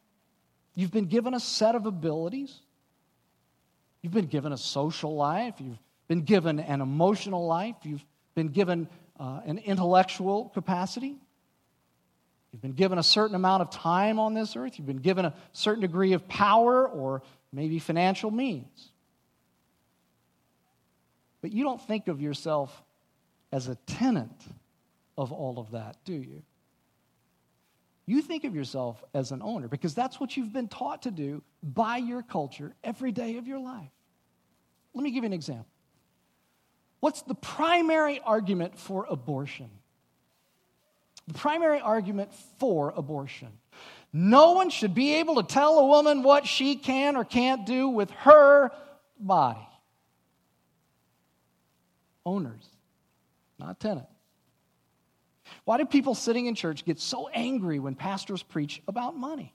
You've 0.74 0.90
been 0.90 1.06
given 1.06 1.32
a 1.32 1.38
set 1.38 1.76
of 1.76 1.86
abilities. 1.86 2.52
You've 4.02 4.12
been 4.12 4.26
given 4.26 4.52
a 4.52 4.56
social 4.56 5.14
life. 5.14 5.54
You've 5.60 5.78
been 6.08 6.22
given 6.22 6.58
an 6.58 6.80
emotional 6.80 7.46
life. 7.46 7.76
You've 7.84 8.04
been 8.34 8.48
given 8.48 8.88
uh, 9.20 9.42
an 9.46 9.58
intellectual 9.58 10.48
capacity. 10.48 11.14
You've 12.56 12.62
been 12.62 12.72
given 12.72 12.96
a 12.96 13.02
certain 13.02 13.36
amount 13.36 13.60
of 13.60 13.68
time 13.68 14.18
on 14.18 14.32
this 14.32 14.56
earth. 14.56 14.78
You've 14.78 14.86
been 14.86 14.96
given 14.96 15.26
a 15.26 15.34
certain 15.52 15.82
degree 15.82 16.14
of 16.14 16.26
power 16.26 16.88
or 16.88 17.20
maybe 17.52 17.78
financial 17.78 18.30
means. 18.30 18.92
But 21.42 21.52
you 21.52 21.64
don't 21.64 21.82
think 21.82 22.08
of 22.08 22.22
yourself 22.22 22.82
as 23.52 23.68
a 23.68 23.74
tenant 23.74 24.42
of 25.18 25.32
all 25.32 25.58
of 25.58 25.72
that, 25.72 25.98
do 26.06 26.14
you? 26.14 26.42
You 28.06 28.22
think 28.22 28.44
of 28.44 28.54
yourself 28.54 29.04
as 29.12 29.32
an 29.32 29.42
owner 29.42 29.68
because 29.68 29.94
that's 29.94 30.18
what 30.18 30.34
you've 30.34 30.54
been 30.54 30.68
taught 30.68 31.02
to 31.02 31.10
do 31.10 31.42
by 31.62 31.98
your 31.98 32.22
culture 32.22 32.74
every 32.82 33.12
day 33.12 33.36
of 33.36 33.46
your 33.46 33.58
life. 33.58 33.92
Let 34.94 35.04
me 35.04 35.10
give 35.10 35.24
you 35.24 35.26
an 35.26 35.34
example. 35.34 35.66
What's 37.00 37.20
the 37.20 37.34
primary 37.34 38.18
argument 38.24 38.78
for 38.78 39.04
abortion? 39.10 39.68
The 41.28 41.34
primary 41.34 41.80
argument 41.80 42.32
for 42.58 42.92
abortion. 42.96 43.48
No 44.12 44.52
one 44.52 44.70
should 44.70 44.94
be 44.94 45.14
able 45.16 45.36
to 45.36 45.42
tell 45.42 45.78
a 45.78 45.86
woman 45.86 46.22
what 46.22 46.46
she 46.46 46.76
can 46.76 47.16
or 47.16 47.24
can't 47.24 47.66
do 47.66 47.88
with 47.88 48.10
her 48.10 48.70
body. 49.18 49.68
Owners, 52.24 52.64
not 53.58 53.78
tenants. 53.78 54.10
Why 55.64 55.78
do 55.78 55.84
people 55.84 56.14
sitting 56.14 56.46
in 56.46 56.54
church 56.54 56.84
get 56.84 57.00
so 57.00 57.28
angry 57.28 57.78
when 57.78 57.94
pastors 57.94 58.42
preach 58.42 58.82
about 58.88 59.16
money? 59.16 59.54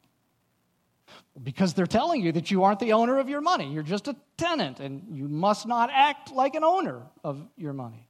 Because 1.41 1.73
they're 1.73 1.87
telling 1.87 2.21
you 2.21 2.31
that 2.33 2.51
you 2.51 2.63
aren't 2.63 2.79
the 2.79 2.93
owner 2.93 3.17
of 3.19 3.29
your 3.29 3.41
money. 3.41 3.71
You're 3.73 3.83
just 3.83 4.07
a 4.07 4.15
tenant, 4.37 4.79
and 4.79 5.17
you 5.17 5.27
must 5.27 5.67
not 5.67 5.89
act 5.91 6.31
like 6.31 6.55
an 6.55 6.63
owner 6.63 7.01
of 7.23 7.45
your 7.57 7.73
money. 7.73 8.07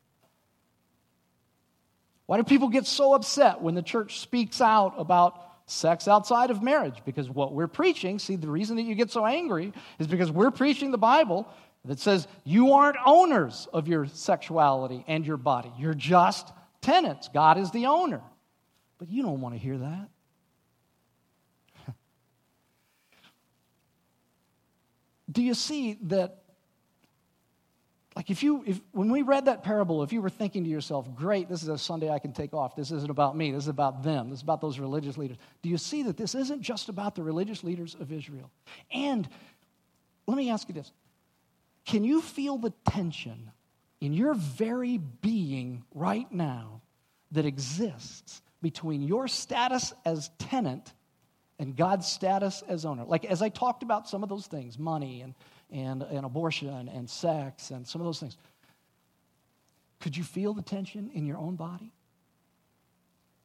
Why 2.25 2.38
do 2.38 2.44
people 2.44 2.70
get 2.70 2.86
so 2.86 3.13
upset 3.13 3.62
when 3.62 3.75
the 3.75 3.82
church 3.82 4.20
speaks 4.20 4.62
out 4.62 4.94
about 4.98 5.42
sex 5.66 6.08
outside 6.08 6.50
of 6.51 6.62
marriage? 6.62 7.01
Because 7.06 7.30
what 7.30 7.54
we're 7.54 7.68
preaching, 7.68 8.20
see, 8.20 8.36
the 8.36 8.50
reason 8.50 8.78
that 8.78 8.84
you 8.84 8.96
get 8.96 9.12
so 9.12 9.25
angry 9.25 9.74
is 10.00 10.08
because 10.08 10.32
we're 10.32 10.51
preaching 10.51 10.92
the 10.92 10.98
Bible 10.98 11.48
that 11.86 12.00
says 12.00 12.28
you 12.44 12.74
aren't 12.74 12.98
owners 13.06 13.68
of 13.74 13.88
your 13.88 14.06
sexuality 14.06 15.04
and 15.08 15.25
your 15.25 15.38
body. 15.38 15.72
You're 15.78 15.94
just 15.94 16.51
tenants. 16.82 17.30
God 17.34 17.58
is 17.58 17.72
the 17.72 17.88
owner. 17.88 18.22
But 18.98 19.10
you 19.10 19.24
don't 19.24 19.42
want 19.42 19.56
to 19.56 19.60
hear 19.60 19.80
that. 19.80 20.10
do 25.32 25.42
you 25.42 25.56
see 25.56 25.98
that 26.04 26.40
like 28.15 28.30
if 28.30 28.44
you 28.44 28.63
if 28.65 28.82
when 28.91 29.12
we 29.12 29.22
read 29.22 29.46
that 29.46 29.63
parable 29.63 30.03
if 30.03 30.12
you 30.12 30.22
were 30.22 30.30
thinking 30.30 30.63
to 30.63 30.70
yourself 30.70 31.13
great 31.15 31.48
this 31.48 31.63
is 31.63 31.70
a 31.70 31.77
sunday 31.77 32.10
i 32.10 32.20
can 32.20 32.34
take 32.34 32.53
off. 32.53 32.75
This 32.75 32.91
isn't 32.91 33.10
about 33.10 33.36
me. 33.36 33.51
This 33.51 33.63
is 33.63 33.70
about 33.70 34.03
them. 34.03 34.30
This 34.30 34.39
is 34.39 34.44
about 34.44 34.62
those 34.62 34.80
religious 34.80 35.18
leaders. 35.18 35.38
Do 35.62 35.70
you 35.70 35.77
see 35.77 36.03
that 36.03 36.18
this 36.18 36.36
isn't 36.36 36.62
just 36.62 36.89
about 36.89 37.15
the 37.15 37.24
religious 37.24 37.63
leaders 37.63 37.96
of 38.00 38.12
israel? 38.12 38.51
And 38.91 39.27
let 40.27 40.38
me 40.38 40.50
ask 40.50 40.68
you 40.68 40.74
this. 40.74 40.91
Can 41.86 42.03
you 42.03 42.22
feel 42.22 42.58
the 42.58 42.74
tension 42.86 43.51
in 44.01 44.13
your 44.13 44.34
very 44.34 44.98
being 44.98 45.84
right 45.94 46.32
now 46.32 46.82
that 47.32 47.46
exists 47.46 48.41
between 48.62 49.03
your 49.03 49.27
status 49.27 49.94
as 50.06 50.30
tenant 50.38 50.94
and 51.60 51.75
God's 51.75 52.08
status 52.08 52.63
as 52.68 52.86
owner. 52.86 53.06
Like, 53.06 53.24
as 53.24 53.44
I 53.44 53.50
talked 53.50 53.84
about 53.84 54.10
some 54.10 54.24
of 54.24 54.30
those 54.30 54.48
things 54.48 54.80
money 54.80 55.22
and, 55.22 55.36
and, 55.72 56.04
and 56.04 56.25
abortion 56.25 56.90
and 56.90 57.10
sex 57.10 57.72
and 57.72 57.88
some 57.88 58.01
of 58.01 58.06
those 58.06 58.20
things 58.20 58.38
could 60.01 60.18
you 60.18 60.24
feel 60.24 60.54
the 60.54 60.63
tension 60.63 61.12
in 61.13 61.25
your 61.25 61.38
own 61.38 61.56
body? 61.56 61.94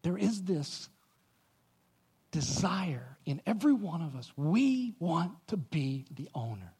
There 0.02 0.16
is 0.16 0.42
this 0.42 0.88
desire 2.30 3.16
in 3.25 3.40
every 3.47 3.73
one 3.73 4.02
of 4.02 4.16
us. 4.16 4.33
We 4.37 4.95
want 4.99 5.33
to 5.49 5.56
be 5.56 6.06
the 6.14 6.28
owner. 6.35 6.73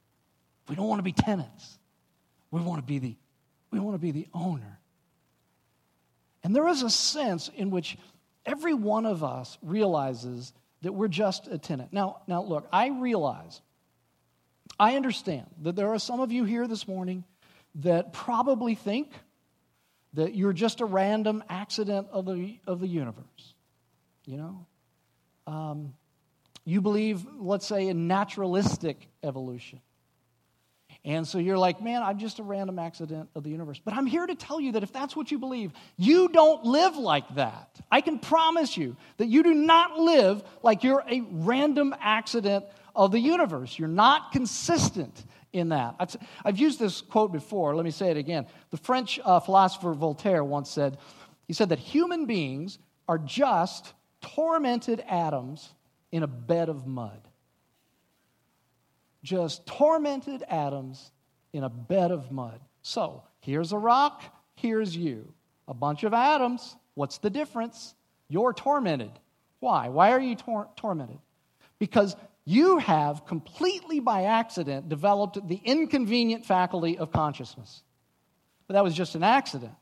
We 0.69 0.75
don't 0.75 0.89
want 0.89 0.99
to 0.99 1.05
be 1.05 1.13
tenants. 1.13 1.79
We 2.51 2.61
want 2.61 2.81
to 2.81 2.87
be 2.87 2.99
the, 2.99 3.17
we 3.71 3.79
want 3.79 3.95
to 3.95 3.99
be 3.99 4.11
the 4.11 4.27
owner. 4.33 4.81
And 6.43 6.55
there 6.55 6.69
is 6.69 6.83
a 6.83 6.91
sense 6.91 7.51
in 7.55 7.71
which 7.71 7.99
every 8.45 8.75
one 8.75 9.05
of 9.05 9.23
us 9.23 9.59
realizes 9.63 10.53
that 10.83 10.93
we're 10.93 11.09
just 11.09 11.49
a 11.49 11.59
tenant. 11.59 11.93
Now, 11.93 12.23
now 12.27 12.43
look, 12.43 12.67
I 12.73 12.89
realize, 12.89 13.61
I 14.79 14.97
understand 14.97 15.47
that 15.63 15.77
there 15.77 15.89
are 15.93 15.99
some 15.99 16.21
of 16.21 16.33
you 16.33 16.45
here 16.45 16.67
this 16.67 16.87
morning 16.87 17.25
that 17.77 18.13
probably 18.13 18.75
think 18.75 19.13
that 20.15 20.35
you're 20.35 20.53
just 20.53 20.81
a 20.81 20.85
random 20.85 21.45
accident 21.49 22.09
of 22.11 22.25
the, 22.25 22.59
of 22.67 22.81
the 22.81 22.87
universe. 22.87 23.55
You 24.25 24.37
know? 24.37 24.67
Um, 25.47 25.95
you 26.65 26.81
believe, 26.81 27.25
let's 27.39 27.67
say, 27.67 27.89
in 27.89 28.09
naturalistic 28.09 29.09
evolution. 29.23 29.81
And 31.07 31.27
so 31.27 31.39
you're 31.39 31.57
like, 31.57 31.81
man, 31.81 32.03
I'm 32.03 32.19
just 32.19 32.41
a 32.41 32.43
random 32.43 32.81
accident 32.81 33.29
of 33.37 33.45
the 33.45 33.51
universe. 33.51 33.81
But 33.83 33.95
I'm 33.95 34.07
here 34.07 34.27
to 34.27 34.35
tell 34.35 34.61
you 34.61 34.73
that 34.73 34.83
if 34.83 34.93
that's 34.93 35.15
what 35.15 35.31
you 35.31 35.39
believe, 35.39 35.73
you 35.97 36.29
don't 36.29 36.65
live 36.65 36.97
like 36.97 37.37
that. 37.37 37.81
I 37.93 38.01
can 38.01 38.19
promise 38.19 38.77
you 38.77 38.97
that 39.19 39.27
you 39.27 39.45
do 39.45 39.55
not 39.55 40.01
live 40.01 40.43
like 40.65 40.83
you're 40.83 41.05
a 41.09 41.23
random 41.31 41.95
accident 42.01 42.65
of 42.97 43.13
the 43.13 43.21
universe. 43.21 43.79
You're 43.79 43.87
not 43.87 44.33
consistent 44.33 45.25
in 45.53 45.69
that. 45.69 46.17
I've, 46.45 46.59
used 46.59 46.81
this 46.81 47.03
quote 47.03 47.31
before. 47.31 47.77
Let 47.77 47.85
me 47.85 47.93
say 47.93 48.11
it 48.11 48.17
again. 48.17 48.47
The 48.71 48.77
French 48.77 49.21
uh, 49.25 49.39
philosopher 49.39 49.95
Voltaire 49.95 50.43
once 50.43 50.69
said, 50.69 50.99
he 51.47 51.53
said 51.53 51.69
that 51.69 51.79
human 51.79 52.27
beings 52.27 52.81
are 53.07 53.19
just 53.19 53.93
tormented 54.23 55.05
atoms 55.09 55.73
in 56.11 56.25
a 56.25 56.27
bed 56.27 56.69
of 56.69 56.85
mud 56.85 57.26
just 59.27 59.67
tormented 59.67 60.45
atoms 60.49 61.11
in 61.53 61.65
a 61.65 61.69
bed 61.69 62.13
of 62.13 62.31
mud. 62.31 62.61
So 62.83 63.25
here's 63.41 63.73
a 63.73 63.79
rock, 63.79 64.23
here's 64.55 64.97
you. 64.97 65.33
A 65.69 65.75
bunch 65.75 66.05
of 66.05 66.15
atoms. 66.15 66.77
What's 66.95 67.19
the 67.19 67.29
difference? 67.29 67.95
You're 68.29 68.53
tormented. 68.53 69.11
Why? 69.59 69.89
Why 69.89 70.13
are 70.13 70.21
you 70.21 70.37
tor- 70.37 70.69
tormented? 70.77 71.19
Because 71.81 72.15
you 72.45 72.79
have 72.79 73.27
completely 73.27 73.99
by 73.99 74.25
accident 74.25 74.89
developed 74.89 75.47
the 75.49 75.61
inconvenient 75.65 76.47
faculty 76.47 76.97
of 76.97 77.11
consciousness. 77.11 77.83
But 78.69 78.75
that 78.75 78.85
was 78.85 78.95
just 78.95 79.17
an 79.17 79.25
accident. 79.25 79.75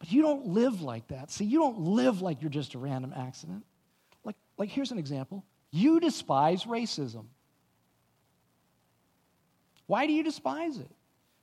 But 0.00 0.10
you 0.10 0.22
don't 0.22 0.48
live 0.48 0.82
like 0.82 1.06
that. 1.08 1.30
See, 1.30 1.44
you 1.44 1.60
don't 1.60 1.78
live 1.78 2.22
like 2.22 2.42
you're 2.42 2.50
just 2.50 2.74
a 2.74 2.78
random 2.78 3.14
accident. 3.16 3.64
Like, 4.24 4.36
like 4.58 4.68
here's 4.68 4.90
an 4.90 4.98
example 4.98 5.44
you 5.70 6.00
despise 6.00 6.64
racism. 6.64 7.26
Why 9.86 10.06
do 10.06 10.12
you 10.12 10.22
despise 10.22 10.78
it? 10.78 10.90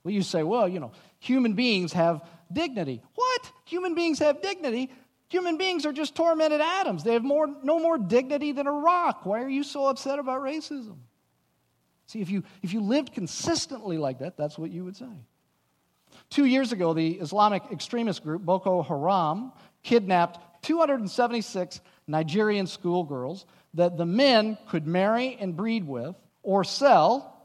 Well, 0.02 0.14
you 0.14 0.22
say, 0.22 0.42
well, 0.42 0.68
you 0.68 0.80
know, 0.80 0.92
human 1.18 1.52
beings 1.52 1.92
have 1.92 2.22
dignity. 2.52 3.02
What? 3.14 3.52
Human 3.66 3.94
beings 3.94 4.18
have 4.20 4.40
dignity? 4.40 4.90
Human 5.28 5.58
beings 5.58 5.86
are 5.86 5.92
just 5.92 6.14
tormented 6.14 6.60
atoms. 6.60 7.04
They 7.04 7.12
have 7.12 7.22
more, 7.22 7.46
no 7.62 7.78
more 7.78 7.98
dignity 7.98 8.52
than 8.52 8.66
a 8.66 8.72
rock. 8.72 9.24
Why 9.26 9.42
are 9.42 9.48
you 9.48 9.62
so 9.62 9.86
upset 9.86 10.18
about 10.18 10.42
racism? 10.42 10.96
See, 12.06 12.20
if 12.20 12.30
you, 12.30 12.42
if 12.62 12.72
you 12.72 12.80
lived 12.80 13.12
consistently 13.12 13.96
like 13.96 14.18
that, 14.18 14.36
that's 14.36 14.58
what 14.58 14.70
you 14.70 14.84
would 14.84 14.96
say. 14.96 15.06
Two 16.30 16.44
years 16.44 16.72
ago, 16.72 16.92
the 16.92 17.12
Islamic 17.20 17.62
extremist 17.70 18.24
group 18.24 18.42
Boko 18.42 18.82
Haram 18.82 19.52
kidnapped 19.84 20.64
276 20.64 21.80
Nigerian 22.08 22.66
schoolgirls 22.66 23.46
that 23.74 23.96
the 23.96 24.06
men 24.06 24.58
could 24.68 24.86
marry 24.86 25.36
and 25.40 25.56
breed 25.56 25.86
with 25.86 26.16
or 26.42 26.64
sell 26.64 27.39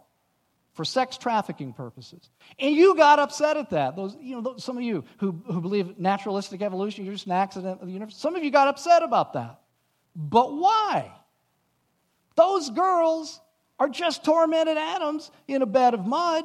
for 0.76 0.84
sex 0.84 1.18
trafficking 1.18 1.74
purposes. 1.74 2.30
And 2.60 2.76
you 2.76 2.96
got 2.96 3.18
upset 3.18 3.56
at 3.56 3.70
that. 3.70 3.96
Those, 3.96 4.16
you 4.20 4.40
know, 4.40 4.58
some 4.58 4.78
of 4.78 4.84
you 4.84 5.06
who, 5.20 5.42
who 5.48 5.62
believe 5.62 5.98
naturalistic 5.98 6.62
evolution, 6.62 7.06
you're 7.06 7.14
just 7.14 7.26
an 7.26 7.32
accident 7.32 7.82
of 7.82 7.88
the 7.88 7.94
universe. 7.94 8.18
Some 8.18 8.36
of 8.36 8.44
you 8.44 8.52
got 8.52 8.68
upset 8.68 9.02
about 9.02 9.34
that. 9.34 9.62
But 10.16 10.54
why? 10.54 11.12
Those 12.36 12.70
girls 12.70 13.40
are 13.80 13.88
just 13.88 14.26
tormented 14.26 14.78
atoms 14.78 15.32
in 15.48 15.62
a 15.62 15.66
bed 15.66 15.94
of 15.94 16.06
mud. 16.06 16.44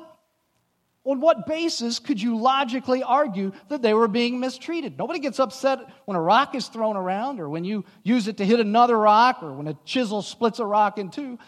On 1.04 1.20
what 1.20 1.46
basis 1.46 1.98
could 1.98 2.20
you 2.22 2.36
logically 2.38 3.02
argue 3.02 3.52
that 3.68 3.82
they 3.82 3.94
were 3.94 4.06
being 4.06 4.38
mistreated? 4.38 4.96
Nobody 4.96 5.18
gets 5.18 5.40
upset 5.40 5.78
when 6.04 6.16
a 6.16 6.20
rock 6.20 6.54
is 6.54 6.68
thrown 6.68 6.96
around 6.96 7.40
or 7.40 7.48
when 7.48 7.64
you 7.64 7.84
use 8.04 8.28
it 8.28 8.36
to 8.36 8.44
hit 8.44 8.60
another 8.60 8.96
rock 8.96 9.42
or 9.42 9.52
when 9.54 9.66
a 9.66 9.74
chisel 9.84 10.22
splits 10.22 10.60
a 10.60 10.66
rock 10.66 10.98
in 10.98 11.10
two. 11.10 11.38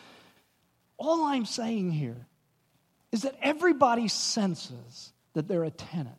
All 0.97 1.27
I'm 1.27 1.45
saying 1.45 1.91
here 1.93 2.27
is 3.13 3.23
that 3.23 3.37
everybody 3.43 4.09
senses 4.09 5.13
that 5.35 5.47
they're 5.47 5.65
a 5.65 5.71
tenant. 5.71 6.17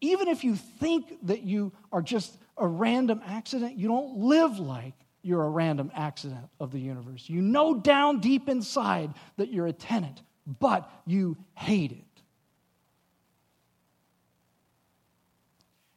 Even 0.00 0.26
if 0.26 0.42
you 0.42 0.56
think 0.56 1.26
that 1.26 1.42
you 1.42 1.72
are 1.92 2.02
just 2.02 2.36
a 2.56 2.66
random 2.66 3.20
accident, 3.24 3.76
you 3.76 3.88
don't 3.88 4.16
live 4.16 4.58
like 4.58 4.94
you're 5.22 5.44
a 5.44 5.48
random 5.48 5.92
accident 5.94 6.48
of 6.58 6.72
the 6.72 6.80
universe. 6.80 7.28
You 7.28 7.40
know 7.40 7.74
down 7.74 8.20
deep 8.20 8.48
inside 8.48 9.14
that 9.36 9.52
you're 9.52 9.68
a 9.68 9.72
tenant, 9.72 10.20
but 10.46 10.90
you 11.06 11.36
hate 11.54 11.92
it. 11.92 12.04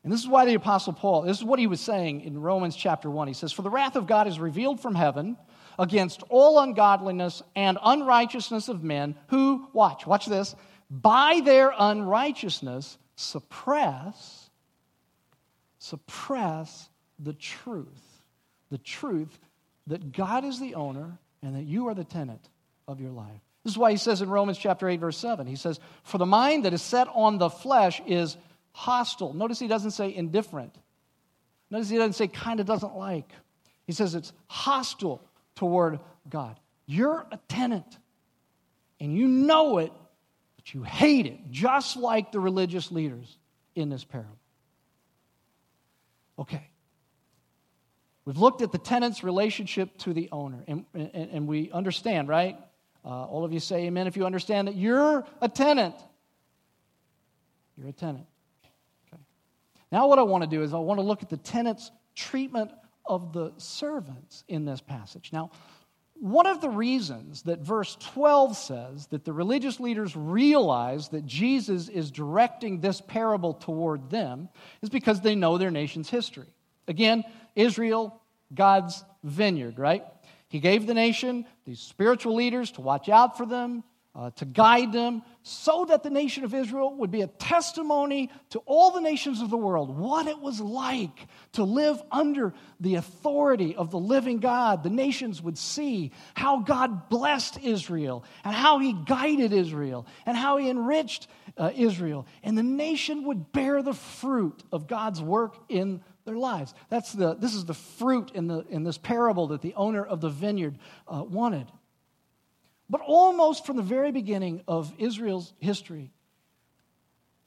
And 0.04 0.14
this 0.14 0.22
is 0.22 0.28
why 0.28 0.46
the 0.46 0.54
Apostle 0.54 0.94
Paul, 0.94 1.24
this 1.24 1.40
is 1.40 1.44
what 1.44 1.58
he 1.58 1.66
was 1.66 1.82
saying 1.82 2.22
in 2.22 2.40
Romans 2.40 2.76
chapter 2.76 3.10
1. 3.10 3.28
He 3.28 3.34
says, 3.34 3.52
For 3.52 3.64
the 3.64 3.72
wrath 3.72 3.96
of 3.96 4.06
God 4.06 4.28
is 4.28 4.40
revealed 4.40 4.80
from 4.80 4.94
heaven 4.94 5.36
against 5.78 6.24
all 6.30 6.60
ungodliness 6.60 7.42
and 7.56 7.78
unrighteousness 7.84 8.70
of 8.70 8.84
men 8.84 9.16
who, 9.28 9.68
watch, 9.74 10.06
watch 10.06 10.26
this, 10.26 10.56
by 10.90 11.42
their 11.44 11.74
unrighteousness 11.78 12.98
suppress, 13.16 14.50
suppress 15.80 16.90
the 17.20 17.34
truth. 17.34 17.88
The 18.72 18.78
truth 18.78 19.40
that 19.88 20.12
God 20.12 20.44
is 20.44 20.60
the 20.60 20.76
owner 20.76 21.18
and 21.42 21.56
that 21.56 21.64
you 21.64 21.88
are 21.88 21.94
the 21.94 22.04
tenant 22.04 22.50
of 22.88 23.00
your 23.00 23.12
life. 23.12 23.42
This 23.64 23.74
is 23.74 23.78
why 23.78 23.92
he 23.92 23.98
says 23.98 24.22
in 24.22 24.30
Romans 24.30 24.58
chapter 24.58 24.88
8, 24.88 25.00
verse 25.00 25.18
7, 25.18 25.48
he 25.48 25.56
says, 25.56 25.80
For 26.04 26.18
the 26.18 26.26
mind 26.26 26.66
that 26.66 26.74
is 26.74 26.82
set 26.82 27.08
on 27.14 27.38
the 27.38 27.50
flesh 27.50 28.02
is 28.06 28.38
hostile. 28.72 29.34
Notice 29.34 29.60
he 29.60 29.68
doesn't 29.68 29.92
say 29.92 30.14
indifferent. 30.14 30.76
Notice 31.72 31.90
he 31.90 31.98
doesn't 31.98 32.14
say 32.14 32.28
kind 32.28 32.60
of 32.60 32.66
doesn't 32.68 32.96
like. 32.96 33.32
He 33.88 33.94
says 33.94 34.14
it's 34.14 34.34
hostile 34.48 35.22
toward 35.56 36.00
God. 36.30 36.60
You're 36.86 37.26
a 37.32 37.40
tenant, 37.48 37.98
and 39.00 39.16
you 39.18 39.28
know 39.28 39.80
it, 39.80 39.92
but 40.56 40.74
you 40.74 40.84
hate 40.84 41.26
it, 41.26 41.52
just 41.52 41.98
like 41.98 42.32
the 42.32 42.40
religious 42.40 42.92
leaders 42.92 43.38
in 43.76 43.90
this 43.90 44.04
parable. 44.04 44.38
Okay. 46.38 46.70
We've 48.26 48.38
looked 48.38 48.62
at 48.62 48.72
the 48.72 48.78
tenant's 48.78 49.24
relationship 49.24 49.98
to 50.00 50.14
the 50.14 50.30
owner, 50.32 50.64
and, 50.68 50.86
and, 50.94 51.12
and 51.14 51.48
we 51.48 51.72
understand, 51.72 52.28
right? 52.28 52.58
Uh, 53.04 53.26
all 53.26 53.46
of 53.46 53.54
you 53.54 53.60
say 53.60 53.86
amen 53.86 54.08
if 54.08 54.18
you 54.18 54.26
understand 54.26 54.68
that 54.68 54.76
you're 54.76 55.26
a 55.42 55.48
tenant. 55.48 55.96
You're 57.78 57.90
a 57.90 57.94
tenant. 57.94 58.26
Okay. 59.14 59.22
Now, 59.92 60.08
what 60.08 60.18
I 60.18 60.24
want 60.24 60.44
to 60.44 60.50
do 60.50 60.64
is 60.64 60.74
I 60.74 60.78
want 60.78 61.00
to 61.00 61.04
look 61.04 61.22
at 61.22 61.30
the 61.30 61.38
tenant's 61.38 61.92
treatment 62.16 62.72
of 63.08 63.34
the 63.34 63.54
servants 63.58 64.44
in 64.48 64.66
this 64.66 64.82
passage. 64.82 65.32
Now, 65.32 65.52
one 66.18 66.48
of 66.48 66.62
the 66.62 66.70
reasons 66.70 67.44
that 67.44 67.60
verse 67.60 67.98
12 68.00 68.56
says 68.56 69.08
that 69.08 69.26
the 69.26 69.34
religious 69.34 69.80
leaders 69.80 70.16
realize 70.16 71.10
that 71.10 71.26
Jesus 71.26 71.90
is 71.90 72.10
directing 72.10 72.80
this 72.80 73.02
parable 73.02 73.54
toward 73.54 74.10
them 74.10 74.48
is 74.82 74.90
because 74.90 75.20
they 75.20 75.36
know 75.36 75.58
their 75.58 75.72
nation's 75.72 76.10
history. 76.10 76.48
Again, 76.88 77.24
Israel, 77.56 78.22
God's 78.54 79.04
vineyard, 79.24 79.78
right? 79.78 80.06
He 80.48 80.60
gave 80.60 80.88
the 80.88 80.94
nation 80.94 81.46
these 81.66 81.82
spiritual 81.82 82.36
leaders 82.36 82.72
to 82.72 82.82
watch 82.82 83.10
out 83.10 83.38
for 83.38 83.46
them, 83.46 83.84
uh, 84.16 84.32
to 84.32 84.46
guide 84.46 84.94
them, 84.94 85.22
so 85.44 85.86
that 85.86 86.02
the 86.02 86.10
nation 86.10 86.44
of 86.44 86.54
Israel 86.54 86.96
would 86.96 87.12
be 87.12 87.22
a 87.22 87.28
testimony 87.28 88.32
to 88.50 88.60
all 88.66 88.92
the 88.92 89.02
nations 89.02 89.42
of 89.42 89.50
the 89.50 89.58
world 89.58 89.96
what 89.96 90.28
it 90.28 90.40
was 90.40 90.62
like 90.62 91.28
to 91.52 91.64
live 91.64 92.02
under 92.12 92.54
the 92.80 92.96
authority 92.96 93.76
of 93.76 93.92
the 93.92 94.00
living 94.00 94.40
God. 94.40 94.84
The 94.84 94.90
nations 94.90 95.42
would 95.42 95.58
see 95.58 96.12
how 96.34 96.60
God 96.60 97.10
blessed 97.10 97.60
Israel 97.62 98.24
and 98.44 98.56
how 98.56 98.80
he 98.80 98.94
guided 98.94 99.52
Israel 99.52 100.08
and 100.26 100.38
how 100.38 100.58
he 100.58 100.70
enriched 100.70 101.28
uh, 101.58 101.72
Israel. 101.76 102.26
And 102.42 102.58
the 102.58 102.64
nation 102.64 103.26
would 103.26 103.52
bear 103.52 103.84
the 103.84 103.94
fruit 103.94 104.64
of 104.72 104.88
God's 104.88 105.22
work 105.22 105.58
in 105.70 106.02
their 106.26 106.38
lives. 106.38 106.74
That's 106.90 107.14
the, 107.14 107.36
this 107.36 107.54
is 107.54 107.66
the 107.66 107.74
fruit 107.74 108.32
in, 108.34 108.48
the, 108.48 108.66
in 108.70 108.84
this 108.84 108.98
parable 108.98 109.48
that 109.48 109.62
the 109.62 109.76
owner 109.76 110.04
of 110.04 110.22
the 110.22 110.30
vineyard 110.30 110.80
uh, 111.08 111.24
wanted. 111.24 111.68
But 112.90 113.02
almost 113.02 113.66
from 113.66 113.78
the 113.78 113.84
very 113.84 114.12
beginning 114.12 114.62
of 114.68 114.94
Israel's 114.98 115.54
history, 115.60 116.12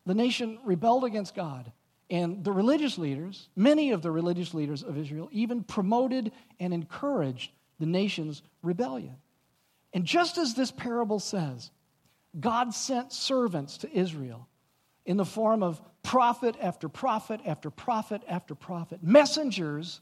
the 0.07 0.15
nation 0.15 0.59
rebelled 0.65 1.05
against 1.05 1.35
God. 1.35 1.71
And 2.11 2.43
the 2.43 2.53
religious 2.53 2.97
leaders, 2.97 3.49
many 3.55 3.91
of 3.91 4.01
the 4.01 4.11
religious 4.11 4.55
leaders 4.55 4.83
of 4.83 4.97
Israel, 4.97 5.29
even 5.31 5.63
promoted 5.63 6.33
and 6.59 6.73
encouraged 6.73 7.53
the 7.79 7.87
nation's 7.87 8.43
rebellion. 8.63 9.17
And 9.93 10.05
just 10.05 10.39
as 10.39 10.55
this 10.55 10.71
parable 10.71 11.21
says, 11.21 11.71
God 12.39 12.75
sent 12.75 13.13
servants 13.13 13.79
to 13.79 13.93
Israel 13.93 14.49
in 15.05 15.17
the 15.17 15.25
form 15.25 15.63
of 15.63 15.81
prophet 16.03 16.57
after 16.61 16.89
prophet 16.89 17.41
after 17.45 17.71
prophet 17.71 18.23
after 18.29 18.55
prophet, 18.55 19.01
messengers 19.03 20.01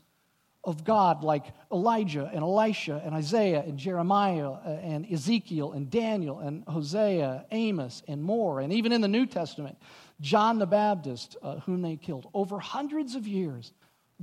of 0.66 0.84
God 0.84 1.22
like 1.22 1.44
Elijah 1.72 2.28
and 2.34 2.42
Elisha 2.42 3.00
and 3.04 3.14
Isaiah 3.14 3.62
and 3.64 3.78
Jeremiah 3.78 4.50
uh, 4.50 4.80
and 4.82 5.10
Ezekiel 5.10 5.72
and 5.72 5.88
Daniel 5.88 6.40
and 6.40 6.64
Hosea, 6.64 7.46
Amos 7.52 8.02
and 8.08 8.22
more. 8.22 8.60
And 8.60 8.72
even 8.72 8.90
in 8.90 9.00
the 9.00 9.08
New 9.08 9.26
Testament, 9.26 9.78
John 10.20 10.58
the 10.58 10.66
Baptist, 10.66 11.36
uh, 11.40 11.60
whom 11.60 11.82
they 11.82 11.96
killed. 11.96 12.28
Over 12.34 12.58
hundreds 12.58 13.14
of 13.14 13.28
years, 13.28 13.72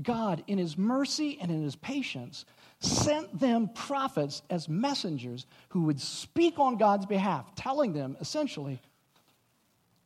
God, 0.01 0.43
in 0.47 0.57
his 0.57 0.77
mercy 0.77 1.37
and 1.41 1.49
in 1.49 1.63
his 1.63 1.77
patience, 1.77 2.45
sent 2.79 3.39
them 3.39 3.69
prophets 3.73 4.41
as 4.49 4.67
messengers 4.67 5.45
who 5.69 5.83
would 5.83 6.01
speak 6.01 6.59
on 6.59 6.77
God's 6.77 7.05
behalf, 7.05 7.55
telling 7.55 7.93
them 7.93 8.17
essentially, 8.19 8.81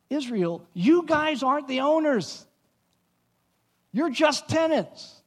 Israel, 0.08 0.64
you 0.72 1.04
guys 1.04 1.42
aren't 1.42 1.66
the 1.66 1.80
owners. 1.80 2.46
You're 3.92 4.10
just 4.10 4.48
tenants. 4.48 5.17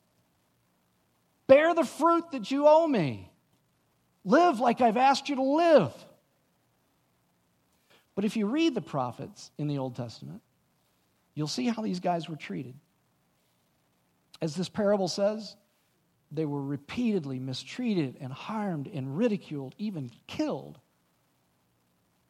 Bear 1.52 1.76
the 1.76 1.84
fruit 1.84 2.32
that 2.32 2.50
you 2.50 2.66
owe 2.66 2.88
me. 2.88 3.30
Live 4.24 4.62
like 4.62 4.80
I've 4.80 4.96
asked 4.96 5.28
you 5.28 5.36
to 5.36 5.44
live. 5.44 5.94
But 8.16 8.24
if 8.24 8.38
you 8.38 8.46
read 8.46 8.74
the 8.74 8.80
prophets 8.80 9.52
in 9.58 9.68
the 9.68 9.78
Old 9.78 9.98
Testament, 9.98 10.42
you'll 11.34 11.50
see 11.50 11.68
how 11.68 11.82
these 11.82 12.00
guys 12.00 12.30
were 12.30 12.38
treated. 12.38 12.74
As 14.42 14.56
this 14.56 14.70
parable 14.70 15.10
says, 15.10 15.58
they 16.32 16.46
were 16.46 16.62
repeatedly 16.62 17.38
mistreated 17.38 18.16
and 18.22 18.32
harmed 18.32 18.88
and 18.88 19.18
ridiculed, 19.18 19.76
even 19.78 20.10
killed. 20.28 20.80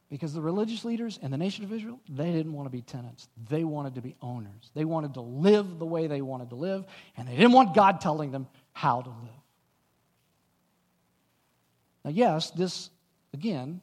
Because 0.10 0.34
the 0.34 0.41
religious 0.41 0.84
leaders 0.84 1.19
and 1.21 1.31
the 1.31 1.38
nation 1.38 1.63
of 1.63 1.71
Israel, 1.71 1.99
they 2.10 2.31
didn't 2.31 2.53
want 2.53 2.65
to 2.65 2.71
be 2.71 2.81
tenants. 2.81 3.29
They 3.49 3.63
wanted 3.65 3.93
to 3.95 4.01
be 4.01 4.15
owners. 4.19 4.71
They 4.73 4.84
wanted 4.84 5.13
to 5.13 5.21
live 5.21 5.77
the 5.77 5.86
way 5.86 6.07
they 6.07 6.23
wanted 6.23 6.49
to 6.49 6.55
live, 6.55 6.86
and 7.15 7.27
they 7.27 7.36
didn't 7.36 7.51
want 7.51 7.75
God 7.75 8.01
telling 8.01 8.31
them 8.31 8.47
how 8.73 9.01
to 9.01 9.10
live. 9.10 9.41
Now, 12.03 12.12
yes, 12.12 12.51
this, 12.51 12.89
again, 13.34 13.81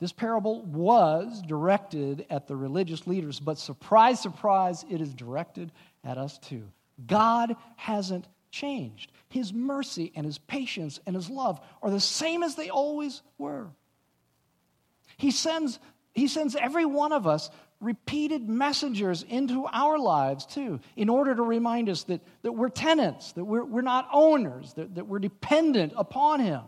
this 0.00 0.12
parable 0.12 0.62
was 0.62 1.42
directed 1.46 2.26
at 2.30 2.48
the 2.48 2.56
religious 2.56 3.06
leaders, 3.06 3.38
but 3.38 3.58
surprise, 3.58 4.20
surprise, 4.20 4.84
it 4.90 5.00
is 5.00 5.14
directed 5.14 5.70
at 6.02 6.18
us 6.18 6.38
too. 6.38 6.64
God 7.06 7.54
hasn't 7.76 8.26
changed. 8.50 9.12
His 9.28 9.52
mercy 9.52 10.12
and 10.16 10.26
his 10.26 10.38
patience 10.38 10.98
and 11.06 11.14
his 11.14 11.30
love 11.30 11.60
are 11.82 11.90
the 11.90 12.00
same 12.00 12.42
as 12.42 12.56
they 12.56 12.70
always 12.70 13.22
were. 13.38 13.68
He 15.16 15.30
sends, 15.30 15.78
he 16.14 16.26
sends 16.26 16.56
every 16.56 16.86
one 16.86 17.12
of 17.12 17.26
us 17.26 17.50
repeated 17.80 18.48
messengers 18.48 19.22
into 19.22 19.66
our 19.66 19.98
lives 19.98 20.44
too, 20.46 20.80
in 20.96 21.08
order 21.08 21.34
to 21.34 21.42
remind 21.42 21.88
us 21.88 22.04
that, 22.04 22.20
that 22.42 22.52
we're 22.52 22.68
tenants, 22.68 23.32
that 23.32 23.44
we're, 23.44 23.64
we're 23.64 23.80
not 23.80 24.08
owners, 24.12 24.74
that, 24.74 24.94
that 24.94 25.06
we're 25.06 25.18
dependent 25.18 25.94
upon 25.96 26.40
Him. 26.40 26.62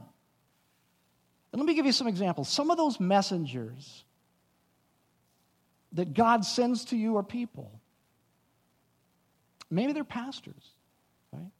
And 1.52 1.60
let 1.60 1.66
me 1.66 1.74
give 1.74 1.84
you 1.84 1.92
some 1.92 2.06
examples. 2.06 2.48
Some 2.48 2.70
of 2.70 2.78
those 2.78 2.98
messengers 2.98 4.04
that 5.92 6.14
God 6.14 6.46
sends 6.46 6.86
to 6.86 6.96
you 6.96 7.18
are 7.18 7.22
people. 7.22 7.78
Maybe 9.70 9.92
they're 9.92 10.04
pastors, 10.04 10.70
right? 11.30 11.50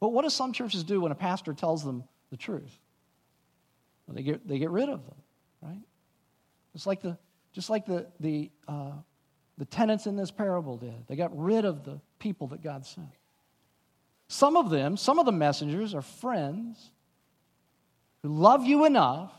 But 0.00 0.08
what 0.10 0.22
do 0.22 0.30
some 0.30 0.54
churches 0.54 0.84
do 0.84 1.02
when 1.02 1.12
a 1.12 1.14
pastor 1.14 1.52
tells 1.52 1.84
them 1.84 2.04
the 2.30 2.38
truth? 2.38 2.78
Well, 4.06 4.14
they, 4.14 4.22
get, 4.22 4.48
they 4.48 4.58
get 4.58 4.70
rid 4.70 4.88
of 4.88 5.04
them, 5.04 5.16
right? 5.60 5.80
It's 6.74 6.86
like 6.86 7.02
the, 7.02 7.18
just 7.52 7.70
like 7.70 7.86
the, 7.86 8.06
the, 8.20 8.50
uh, 8.66 8.92
the 9.56 9.64
tenants 9.64 10.06
in 10.06 10.16
this 10.16 10.30
parable 10.30 10.76
did. 10.76 11.06
They 11.08 11.16
got 11.16 11.36
rid 11.36 11.64
of 11.64 11.84
the 11.84 12.00
people 12.18 12.48
that 12.48 12.62
God 12.62 12.86
sent. 12.86 13.08
Some 14.28 14.56
of 14.56 14.70
them, 14.70 14.96
some 14.96 15.18
of 15.18 15.26
the 15.26 15.32
messengers 15.32 15.94
are 15.94 16.02
friends 16.02 16.90
who 18.22 18.28
love 18.28 18.64
you 18.64 18.84
enough 18.84 19.32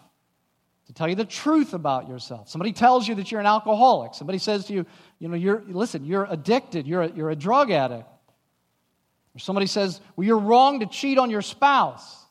to 0.87 0.93
tell 0.93 1.07
you 1.07 1.15
the 1.15 1.25
truth 1.25 1.73
about 1.73 2.09
yourself. 2.09 2.49
Somebody 2.49 2.73
tells 2.73 3.07
you 3.07 3.13
that 3.15 3.31
you're 3.31 3.39
an 3.39 3.45
alcoholic. 3.45 4.15
Somebody 4.15 4.39
says 4.39 4.65
to 4.65 4.73
you, 4.73 4.85
you 5.19 5.27
know, 5.27 5.35
you're, 5.35 5.63
listen, 5.67 6.03
you're 6.03 6.25
addicted, 6.27 6.87
you're 6.87 7.03
a, 7.03 7.11
you're 7.11 7.29
a 7.29 7.35
drug 7.35 7.69
addict. 7.69 8.09
Or 9.35 9.39
somebody 9.39 9.67
says, 9.67 10.01
well, 10.15 10.25
you're 10.25 10.39
wrong 10.39 10.79
to 10.79 10.87
cheat 10.87 11.19
on 11.19 11.29
your 11.29 11.43
spouse. 11.43 12.25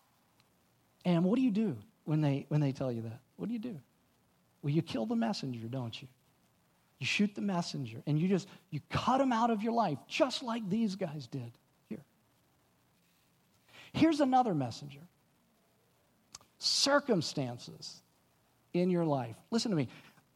And 1.05 1.25
what 1.25 1.37
do 1.37 1.43
you 1.43 1.53
do 1.53 1.77
when 2.05 2.21
they, 2.21 2.47
when 2.49 2.61
they 2.61 2.73
tell 2.73 2.91
you 2.91 3.03
that? 3.03 3.21
What 3.37 3.47
do 3.47 3.53
you 3.53 3.61
do? 3.61 3.79
Well, 4.63 4.73
you 4.73 4.83
kill 4.83 5.07
the 5.07 5.17
messenger, 5.17 5.67
don't 5.69 6.01
you? 6.01 6.09
You 6.99 7.07
shoot 7.07 7.35
the 7.35 7.41
messenger 7.41 8.03
and 8.07 8.19
you 8.19 8.29
just, 8.29 8.49
you 8.71 8.81
cut 8.91 9.21
him 9.21 9.33
out 9.33 9.51
of 9.51 9.63
your 9.63 9.73
life, 9.73 9.99
just 10.09 10.43
like 10.43 10.69
these 10.69 10.97
guys 10.97 11.29
did 11.29 11.53
here. 11.89 12.03
Here's 13.93 14.21
another 14.21 14.55
messenger 14.55 15.01
circumstances 16.59 18.03
in 18.73 18.91
your 18.91 19.05
life. 19.05 19.37
Listen 19.51 19.71
to 19.71 19.77
me. 19.77 19.89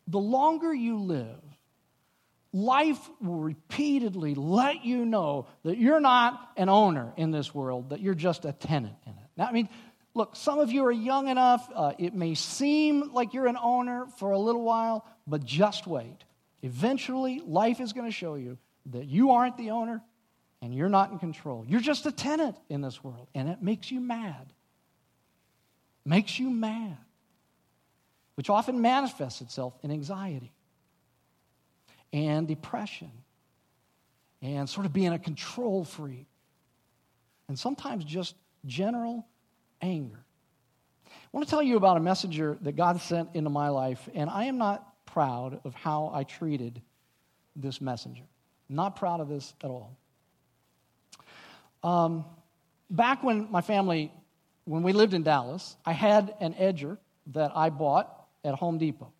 The 0.07 0.21
longer 0.21 0.73
you 0.73 0.99
live, 0.99 1.41
life 2.53 3.01
will 3.21 3.41
repeatedly 3.41 4.35
let 4.35 4.85
you 4.85 5.05
know 5.05 5.47
that 5.65 5.79
you're 5.79 6.01
not 6.01 6.51
an 6.57 6.69
owner 6.69 7.13
in 7.17 7.31
this 7.31 7.55
world, 7.55 7.91
that 7.91 8.01
you're 8.01 8.15
just 8.15 8.45
a 8.45 8.53
tenant 8.53 8.95
in 9.07 9.13
it. 9.13 9.19
Now, 9.37 9.47
I 9.47 9.53
mean, 9.53 9.69
look, 10.14 10.37
some 10.37 10.59
of 10.59 10.70
you 10.70 10.85
are 10.85 10.92
young 10.92 11.29
enough, 11.29 11.68
uh, 11.75 11.92
it 11.98 12.14
may 12.14 12.35
seem 12.35 13.12
like 13.12 13.35
you're 13.35 13.46
an 13.46 13.59
owner 13.62 14.07
for 14.18 14.33
a 14.33 14.38
little 14.38 14.62
while, 14.62 15.07
but 15.27 15.44
just 15.44 15.87
wait. 15.87 16.25
Eventually, 16.62 17.40
life 17.44 17.81
is 17.81 17.92
going 17.92 18.07
to 18.07 18.12
show 18.12 18.35
you 18.35 18.59
that 18.87 19.07
you 19.07 19.31
aren't 19.31 19.57
the 19.57 19.70
owner 19.70 20.03
and 20.61 20.75
you're 20.75 20.88
not 20.88 21.11
in 21.11 21.18
control. 21.18 21.64
You're 21.66 21.81
just 21.81 22.07
a 22.07 22.12
tenant 22.12 22.57
in 22.68 22.83
this 22.83 23.03
world, 23.03 23.29
and 23.35 23.48
it 23.48 23.62
makes 23.62 23.90
you 23.90 24.01
mad. 24.01 24.53
Makes 26.05 26.38
you 26.38 26.51
mad 26.51 26.98
which 28.35 28.51
often 28.51 28.81
manifests 28.81 29.40
itself 29.40 29.75
in 29.83 29.90
anxiety 29.90 30.53
and 32.12 32.48
depression 32.48 33.11
and 34.40 34.68
sort 34.68 34.87
of 34.87 34.92
being 34.92 35.12
a 35.12 35.18
control 35.18 35.85
freak 35.85 36.27
and 37.48 37.59
sometimes 37.59 38.05
just 38.05 38.35
general 38.66 39.27
anger. 39.83 40.25
I 41.07 41.37
want 41.37 41.47
to 41.47 41.51
tell 41.51 41.62
you 41.62 41.77
about 41.77 41.97
a 41.97 42.01
messenger 42.01 42.59
that 42.62 42.77
God 42.77 43.01
sent 43.01 43.31
into 43.35 43.51
my 43.51 43.68
life, 43.68 44.09
and 44.14 44.31
I 44.31 44.45
am 44.45 44.59
not 44.59 45.05
proud 45.07 45.61
of 45.64 45.75
how 45.75 46.11
I 46.14 46.25
treated 46.25 46.81
this 47.57 47.81
messenger. 47.81 48.23
I'm 48.71 48.77
Not 48.77 48.97
proud 48.97 49.21
of 49.21 49.29
this 49.29 49.53
at 49.62 49.71
all. 49.71 49.97
Um, 51.83 52.25
back 52.90 53.23
when 53.23 53.51
my 53.51 53.61
family, 53.61 54.12
when 54.64 54.83
we 54.83 54.92
lived 54.92 55.14
in 55.14 55.23
Dallas, 55.23 55.77
I 55.85 55.92
had 55.92 56.35
an 56.40 56.55
edger 56.55 56.99
that 57.29 57.53
I 57.55 57.71
bought 57.71 58.27
at 58.45 58.55
Home 58.55 58.79
Depot. 58.79 59.12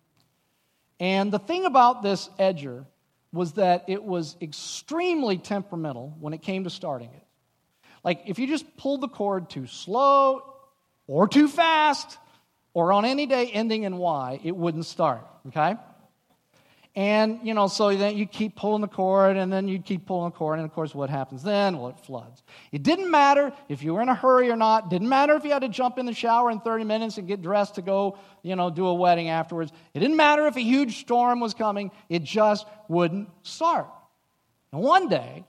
And 0.99 1.31
the 1.31 1.39
thing 1.39 1.65
about 1.65 2.01
this 2.01 2.29
edger 2.39 2.85
was 3.31 3.53
that 3.53 3.85
it 3.87 4.03
was 4.03 4.37
extremely 4.41 5.37
temperamental 5.37 6.15
when 6.19 6.33
it 6.33 6.41
came 6.41 6.63
to 6.63 6.69
starting 6.69 7.09
it. 7.09 7.25
Like, 8.03 8.21
if 8.27 8.37
you 8.37 8.47
just 8.47 8.77
pulled 8.77 9.01
the 9.01 9.07
cord 9.07 9.49
too 9.49 9.65
slow 9.65 10.52
or 11.07 11.27
too 11.27 11.47
fast, 11.47 12.17
or 12.73 12.93
on 12.93 13.05
any 13.05 13.25
day 13.25 13.47
ending 13.47 13.83
in 13.83 13.97
Y, 13.97 14.39
it 14.43 14.55
wouldn't 14.55 14.85
start, 14.85 15.25
okay? 15.47 15.75
And, 16.95 17.39
you 17.43 17.55
know, 17.55 17.67
so 17.67 17.95
then 17.95 18.17
you 18.17 18.27
keep 18.27 18.55
pulling 18.55 18.81
the 18.81 18.87
cord, 18.87 19.35
and 19.35 19.51
then 19.51 19.67
you 19.67 19.79
keep 19.79 20.05
pulling 20.05 20.31
the 20.31 20.37
cord, 20.37 20.59
and 20.59 20.65
of 20.65 20.73
course, 20.73 20.93
what 20.93 21.09
happens 21.09 21.41
then? 21.41 21.79
Well, 21.79 21.89
it 21.89 21.99
floods. 21.99 22.43
It 22.71 22.83
didn't 22.83 23.09
matter 23.09 23.51
if 23.67 23.81
you 23.81 23.95
were 23.95 24.01
in 24.03 24.09
a 24.09 24.15
hurry 24.15 24.51
or 24.51 24.55
not. 24.55 24.91
Didn't 24.91 25.09
matter 25.09 25.33
if 25.35 25.43
you 25.43 25.51
had 25.51 25.63
to 25.63 25.69
jump 25.69 25.97
in 25.97 26.05
the 26.05 26.13
shower 26.13 26.51
in 26.51 26.59
30 26.59 26.83
minutes 26.83 27.17
and 27.17 27.27
get 27.27 27.41
dressed 27.41 27.75
to 27.75 27.81
go, 27.81 28.19
you 28.43 28.55
know, 28.55 28.69
do 28.69 28.85
a 28.85 28.93
wedding 28.93 29.29
afterwards. 29.29 29.71
It 29.95 29.99
didn't 30.01 30.17
matter 30.17 30.45
if 30.45 30.55
a 30.55 30.61
huge 30.61 30.99
storm 30.99 31.39
was 31.39 31.55
coming. 31.55 31.89
It 32.09 32.23
just 32.23 32.67
wouldn't 32.87 33.27
start. 33.41 33.87
And 34.71 34.81
one 34.81 35.09
day, 35.09 35.45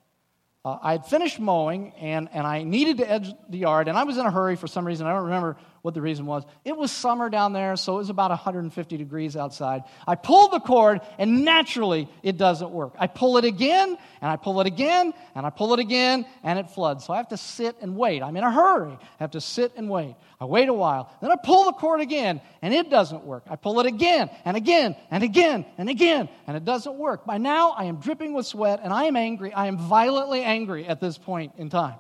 uh, 0.65 0.79
I 0.83 0.93
had 0.93 1.07
finished 1.07 1.39
mowing, 1.39 1.93
and, 2.01 2.29
and 2.33 2.47
I 2.47 2.63
needed 2.63 2.99
to 2.99 3.11
edge 3.11 3.33
the 3.49 3.59
yard, 3.59 3.89
and 3.89 3.99
I 3.99 4.05
was 4.05 4.17
in 4.17 4.25
a 4.25 4.31
hurry 4.31 4.57
for 4.57 4.67
some 4.67 4.87
reason. 4.87 5.07
I 5.07 5.13
don't 5.13 5.25
remember 5.25 5.57
what 5.85 5.93
the 5.93 6.01
reason 6.01 6.25
was. 6.25 6.45
It 6.65 6.79
was 6.79 6.91
summer 6.91 7.29
down 7.29 7.53
there, 7.53 7.77
so 7.77 7.97
it 7.97 7.99
was 7.99 8.09
about 8.09 8.31
150 8.31 8.97
degrees 8.97 9.37
outside. 9.37 9.83
I 10.07 10.15
pull 10.15 10.49
the 10.49 10.59
cord, 10.59 11.03
and 11.19 11.45
naturally, 11.45 12.09
it 12.23 12.39
doesn't 12.39 12.71
work. 12.71 12.95
I 12.99 13.07
pull 13.07 13.37
it 13.37 13.45
again, 13.45 13.99
and 14.23 14.31
I 14.31 14.37
pull 14.37 14.63
it 14.63 14.67
again, 14.67 15.13
and 15.35 15.45
I 15.45 15.51
pull 15.51 15.75
it 15.75 15.81
again, 15.81 16.25
and 16.43 16.59
it 16.59 16.71
floods. 16.71 17.05
So 17.05 17.13
I 17.13 17.19
have 17.19 17.29
to 17.29 17.37
sit 17.37 17.77
and 17.83 17.99
wait. 17.99 18.23
I'm 18.23 18.35
in 18.35 18.45
a 18.45 18.51
hurry. 18.51 18.93
I 18.93 18.99
have 19.19 19.33
to 19.33 19.43
sit 19.43 19.73
and 19.77 19.91
wait. 19.91 20.17
I 20.41 20.47
wait 20.47 20.71
a 20.71 20.73
while. 20.73 21.15
Then 21.21 21.31
I 21.31 21.37
pull 21.37 21.65
the 21.65 21.73
cord 21.73 22.01
again, 22.01 22.41
and 22.63 22.73
it 22.73 22.89
doesn't 22.89 23.25
work. 23.25 23.45
I 23.51 23.57
pull 23.57 23.79
it 23.81 23.85
again, 23.85 24.31
and 24.47 24.57
again, 24.57 24.97
and 25.11 25.23
again, 25.23 25.67
and 25.77 25.91
again, 25.91 26.31
and 26.47 26.57
it 26.57 26.65
doesn't 26.65 26.95
work. 26.95 27.27
By 27.27 27.37
now, 27.37 27.73
I 27.73 27.85
am 27.85 27.97
dripping 27.97 28.33
with 28.33 28.47
sweat, 28.47 28.81
and 28.83 28.91
I 28.91 29.05
am 29.05 29.17
angry. 29.17 29.53
I 29.53 29.67
am 29.67 29.77
violently 29.77 30.43
angry 30.45 30.87
at 30.87 30.99
this 30.99 31.19
point 31.19 31.53
in 31.59 31.69
time. 31.69 31.97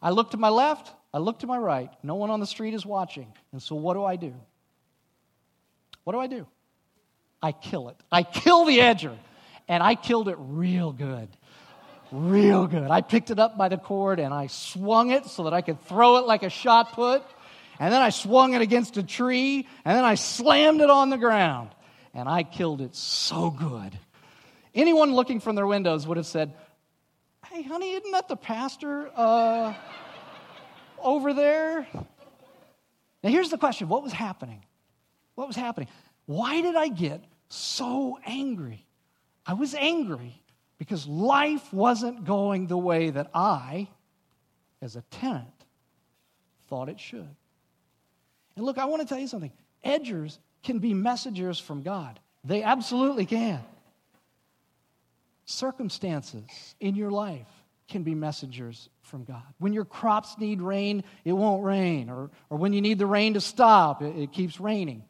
I 0.00 0.08
look 0.08 0.30
to 0.30 0.38
my 0.38 0.48
left, 0.48 0.90
I 1.12 1.18
look 1.18 1.40
to 1.40 1.46
my 1.46 1.58
right. 1.58 1.90
No 2.02 2.16
one 2.16 2.30
on 2.30 2.40
the 2.40 2.46
street 2.46 2.74
is 2.74 2.84
watching. 2.84 3.32
And 3.52 3.62
so 3.62 3.76
what 3.76 3.94
do 3.94 4.04
I 4.04 4.16
do? 4.16 4.34
What 6.04 6.12
do 6.12 6.18
I 6.18 6.26
do? 6.26 6.46
I 7.42 7.52
kill 7.52 7.88
it. 7.88 7.96
I 8.10 8.22
kill 8.22 8.64
the 8.64 8.78
edger. 8.78 9.16
And 9.68 9.82
I 9.82 9.94
killed 9.94 10.28
it 10.28 10.36
real 10.38 10.92
good. 10.92 11.28
Real 12.10 12.66
good. 12.66 12.90
I 12.90 13.02
picked 13.02 13.30
it 13.30 13.38
up 13.38 13.58
by 13.58 13.68
the 13.68 13.76
cord 13.76 14.18
and 14.18 14.32
I 14.32 14.46
swung 14.46 15.10
it 15.10 15.26
so 15.26 15.44
that 15.44 15.52
I 15.52 15.60
could 15.60 15.80
throw 15.82 16.16
it 16.16 16.26
like 16.26 16.42
a 16.42 16.50
shot 16.50 16.92
put. 16.92 17.22
And 17.78 17.92
then 17.92 18.00
I 18.00 18.10
swung 18.10 18.54
it 18.54 18.62
against 18.62 18.96
a 18.96 19.02
tree 19.02 19.66
and 19.84 19.96
then 19.96 20.04
I 20.04 20.14
slammed 20.14 20.80
it 20.80 20.90
on 20.90 21.10
the 21.10 21.18
ground. 21.18 21.70
And 22.14 22.28
I 22.28 22.42
killed 22.42 22.80
it 22.80 22.96
so 22.96 23.50
good. 23.50 23.98
Anyone 24.74 25.14
looking 25.14 25.40
from 25.40 25.54
their 25.54 25.66
windows 25.66 26.06
would 26.06 26.16
have 26.16 26.26
said, 26.26 26.52
Hey, 27.46 27.62
honey, 27.62 27.92
isn't 27.92 28.12
that 28.12 28.28
the 28.28 28.36
pastor? 28.36 29.10
Uh, 29.14 29.74
over 31.02 31.32
there? 31.32 31.86
Now, 33.22 33.30
here's 33.30 33.50
the 33.50 33.58
question 33.58 33.88
what 33.88 34.02
was 34.02 34.12
happening? 34.12 34.64
What 35.34 35.46
was 35.46 35.56
happening? 35.56 35.88
Why 36.26 36.60
did 36.60 36.76
I 36.76 36.88
get 36.88 37.24
so 37.48 38.18
angry? 38.24 38.84
I 39.46 39.54
was 39.54 39.74
angry 39.74 40.40
because 40.78 41.06
life 41.06 41.72
wasn't 41.72 42.24
going 42.24 42.66
the 42.66 42.78
way 42.78 43.10
that 43.10 43.30
I, 43.34 43.88
as 44.82 44.96
a 44.96 45.02
tenant, 45.10 45.48
thought 46.68 46.88
it 46.88 47.00
should. 47.00 47.34
And 48.56 48.66
look, 48.66 48.78
I 48.78 48.84
want 48.84 49.02
to 49.02 49.08
tell 49.08 49.18
you 49.18 49.28
something. 49.28 49.52
Edgers 49.84 50.38
can 50.62 50.78
be 50.78 50.92
messengers 50.92 51.58
from 51.58 51.82
God, 51.82 52.20
they 52.44 52.62
absolutely 52.62 53.26
can. 53.26 53.60
Circumstances 55.46 56.74
in 56.78 56.94
your 56.94 57.10
life 57.10 57.46
can 57.88 58.02
be 58.02 58.14
messengers 58.14 58.88
from 59.02 59.24
God. 59.24 59.42
When 59.58 59.72
your 59.72 59.84
crops 59.84 60.36
need 60.38 60.60
rain, 60.60 61.02
it 61.24 61.32
won't 61.32 61.64
rain. 61.64 62.10
Or, 62.10 62.30
or 62.50 62.58
when 62.58 62.72
you 62.72 62.80
need 62.80 62.98
the 62.98 63.06
rain 63.06 63.34
to 63.34 63.40
stop, 63.40 64.02
it, 64.02 64.16
it 64.16 64.32
keeps 64.32 64.60
raining. 64.60 65.02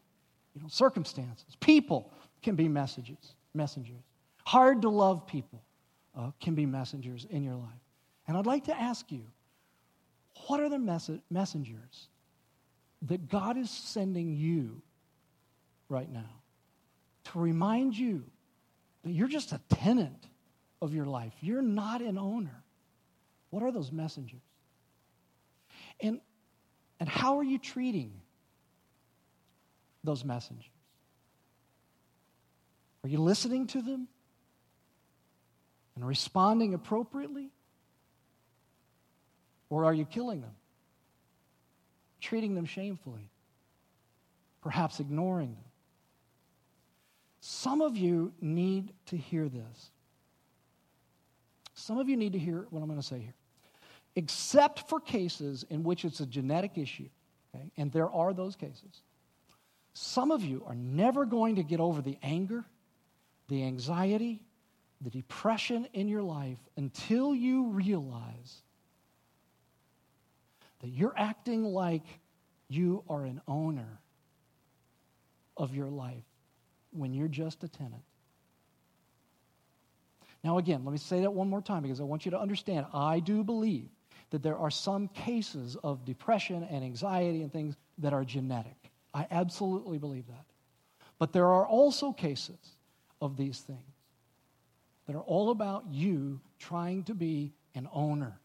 You 0.54 0.62
know, 0.62 0.68
circumstances, 0.68 1.56
people 1.60 2.12
can 2.42 2.54
be 2.54 2.68
messages, 2.68 3.34
messengers. 3.54 4.02
Hard 4.46 4.82
to 4.82 4.88
love 4.88 5.26
people 5.26 5.62
uh, 6.16 6.30
can 6.40 6.54
be 6.54 6.66
messengers 6.66 7.26
in 7.28 7.42
your 7.42 7.56
life. 7.56 7.68
And 8.26 8.36
I'd 8.36 8.46
like 8.46 8.64
to 8.64 8.76
ask 8.76 9.10
you, 9.10 9.24
what 10.46 10.60
are 10.60 10.68
the 10.68 10.78
mess- 10.78 11.10
messengers 11.30 12.08
that 13.02 13.28
God 13.28 13.56
is 13.56 13.70
sending 13.70 14.34
you 14.34 14.82
right 15.88 16.10
now 16.10 16.30
to 17.24 17.38
remind 17.38 17.96
you 17.96 18.24
that 19.04 19.12
you're 19.12 19.28
just 19.28 19.52
a 19.52 19.60
tenant 19.68 20.28
of 20.80 20.94
your 20.94 21.06
life? 21.06 21.32
You're 21.40 21.62
not 21.62 22.02
an 22.02 22.18
owner. 22.18 22.62
What 23.50 23.62
are 23.62 23.72
those 23.72 23.90
messengers? 23.92 24.42
And, 26.00 26.20
and 27.00 27.08
how 27.08 27.38
are 27.38 27.44
you 27.44 27.58
treating 27.58 28.12
those 30.04 30.24
messengers? 30.24 30.70
Are 33.04 33.08
you 33.08 33.18
listening 33.18 33.66
to 33.68 33.82
them 33.82 34.08
and 35.96 36.06
responding 36.06 36.74
appropriately? 36.74 37.50
Or 39.70 39.84
are 39.84 39.94
you 39.94 40.04
killing 40.04 40.40
them? 40.40 40.54
Treating 42.20 42.54
them 42.54 42.64
shamefully? 42.64 43.30
Perhaps 44.62 45.00
ignoring 45.00 45.54
them? 45.54 45.64
Some 47.40 47.80
of 47.80 47.96
you 47.96 48.32
need 48.40 48.92
to 49.06 49.16
hear 49.16 49.48
this. 49.48 49.90
Some 51.88 51.96
of 51.96 52.06
you 52.06 52.18
need 52.18 52.34
to 52.34 52.38
hear 52.38 52.66
what 52.68 52.82
I'm 52.82 52.86
going 52.86 53.00
to 53.00 53.06
say 53.06 53.18
here. 53.18 53.34
Except 54.14 54.90
for 54.90 55.00
cases 55.00 55.64
in 55.70 55.82
which 55.82 56.04
it's 56.04 56.20
a 56.20 56.26
genetic 56.26 56.76
issue, 56.76 57.08
okay, 57.54 57.70
and 57.78 57.90
there 57.90 58.10
are 58.10 58.34
those 58.34 58.56
cases, 58.56 59.00
some 59.94 60.30
of 60.30 60.42
you 60.42 60.62
are 60.66 60.74
never 60.74 61.24
going 61.24 61.56
to 61.56 61.62
get 61.62 61.80
over 61.80 62.02
the 62.02 62.18
anger, 62.22 62.62
the 63.48 63.64
anxiety, 63.64 64.42
the 65.00 65.08
depression 65.08 65.88
in 65.94 66.08
your 66.08 66.20
life 66.20 66.58
until 66.76 67.34
you 67.34 67.68
realize 67.68 68.60
that 70.82 70.88
you're 70.88 71.14
acting 71.16 71.64
like 71.64 72.04
you 72.68 73.02
are 73.08 73.24
an 73.24 73.40
owner 73.48 73.98
of 75.56 75.74
your 75.74 75.88
life 75.88 76.26
when 76.90 77.14
you're 77.14 77.28
just 77.28 77.64
a 77.64 77.68
tenant. 77.68 78.02
Now, 80.44 80.58
again, 80.58 80.84
let 80.84 80.92
me 80.92 80.98
say 80.98 81.20
that 81.20 81.32
one 81.32 81.48
more 81.48 81.60
time 81.60 81.82
because 81.82 82.00
I 82.00 82.04
want 82.04 82.24
you 82.24 82.30
to 82.30 82.40
understand. 82.40 82.86
I 82.94 83.20
do 83.20 83.42
believe 83.42 83.88
that 84.30 84.42
there 84.42 84.56
are 84.56 84.70
some 84.70 85.08
cases 85.08 85.76
of 85.82 86.04
depression 86.04 86.66
and 86.70 86.84
anxiety 86.84 87.42
and 87.42 87.52
things 87.52 87.76
that 87.98 88.12
are 88.12 88.24
genetic. 88.24 88.90
I 89.14 89.26
absolutely 89.30 89.98
believe 89.98 90.26
that. 90.28 90.44
But 91.18 91.32
there 91.32 91.46
are 91.46 91.66
also 91.66 92.12
cases 92.12 92.76
of 93.20 93.36
these 93.36 93.58
things 93.60 93.80
that 95.06 95.16
are 95.16 95.22
all 95.22 95.50
about 95.50 95.84
you 95.90 96.40
trying 96.58 97.02
to 97.04 97.14
be 97.14 97.52
an 97.74 97.88
owner 97.92 98.38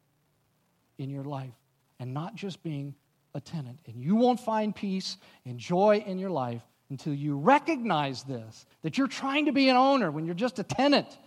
in 0.97 1.10
your 1.10 1.25
life 1.25 1.53
and 1.99 2.13
not 2.13 2.36
just 2.36 2.63
being 2.63 2.95
a 3.36 3.41
tenant. 3.41 3.79
And 3.86 4.01
you 4.01 4.15
won't 4.15 4.39
find 4.39 4.75
peace 4.75 5.17
and 5.45 5.60
joy 5.60 6.03
in 6.06 6.17
your 6.17 6.29
life 6.29 6.62
until 6.89 7.13
you 7.13 7.38
recognize 7.38 8.23
this 8.23 8.65
that 8.82 8.97
you're 8.97 9.08
trying 9.08 9.45
to 9.45 9.51
be 9.51 9.69
an 9.69 9.75
owner 9.75 10.12
when 10.12 10.25
you're 10.25 10.36
just 10.36 10.60
a 10.60 10.63
tenant. 10.63 11.17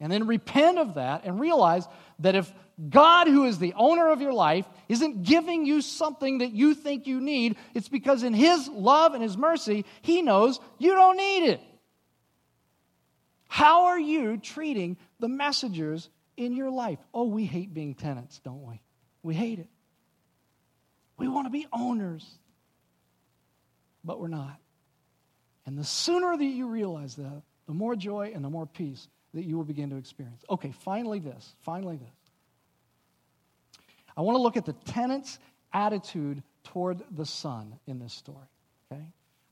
And 0.00 0.10
then 0.10 0.26
repent 0.26 0.78
of 0.78 0.94
that 0.94 1.24
and 1.24 1.40
realize 1.40 1.86
that 2.18 2.34
if 2.34 2.52
God, 2.90 3.28
who 3.28 3.44
is 3.44 3.58
the 3.58 3.74
owner 3.76 4.10
of 4.10 4.20
your 4.20 4.32
life, 4.32 4.66
isn't 4.88 5.22
giving 5.22 5.64
you 5.64 5.80
something 5.80 6.38
that 6.38 6.52
you 6.52 6.74
think 6.74 7.06
you 7.06 7.20
need, 7.20 7.56
it's 7.72 7.88
because 7.88 8.22
in 8.22 8.34
His 8.34 8.68
love 8.68 9.14
and 9.14 9.22
His 9.22 9.36
mercy, 9.36 9.84
He 10.02 10.22
knows 10.22 10.58
you 10.78 10.94
don't 10.94 11.16
need 11.16 11.48
it. 11.50 11.60
How 13.46 13.86
are 13.86 14.00
you 14.00 14.36
treating 14.36 14.96
the 15.20 15.28
messengers 15.28 16.10
in 16.36 16.54
your 16.54 16.70
life? 16.70 16.98
Oh, 17.12 17.28
we 17.28 17.44
hate 17.44 17.72
being 17.72 17.94
tenants, 17.94 18.40
don't 18.44 18.66
we? 18.66 18.82
We 19.22 19.34
hate 19.34 19.60
it. 19.60 19.68
We 21.16 21.28
want 21.28 21.46
to 21.46 21.50
be 21.50 21.66
owners, 21.72 22.28
but 24.02 24.18
we're 24.18 24.26
not. 24.26 24.58
And 25.66 25.78
the 25.78 25.84
sooner 25.84 26.36
that 26.36 26.44
you 26.44 26.66
realize 26.66 27.14
that, 27.14 27.42
the 27.66 27.72
more 27.72 27.94
joy 27.94 28.32
and 28.34 28.44
the 28.44 28.50
more 28.50 28.66
peace 28.66 29.06
that 29.34 29.44
you 29.44 29.56
will 29.56 29.64
begin 29.64 29.90
to 29.90 29.96
experience. 29.96 30.42
Okay, 30.48 30.72
finally, 30.72 31.18
this. 31.18 31.54
Finally, 31.62 31.96
this. 31.96 32.08
I 34.16 34.22
want 34.22 34.36
to 34.36 34.42
look 34.42 34.56
at 34.56 34.64
the 34.64 34.72
tenant's 34.72 35.38
attitude 35.72 36.42
toward 36.62 37.02
the 37.10 37.26
son 37.26 37.74
in 37.86 37.98
this 37.98 38.12
story. 38.12 38.46
Okay? 38.90 39.02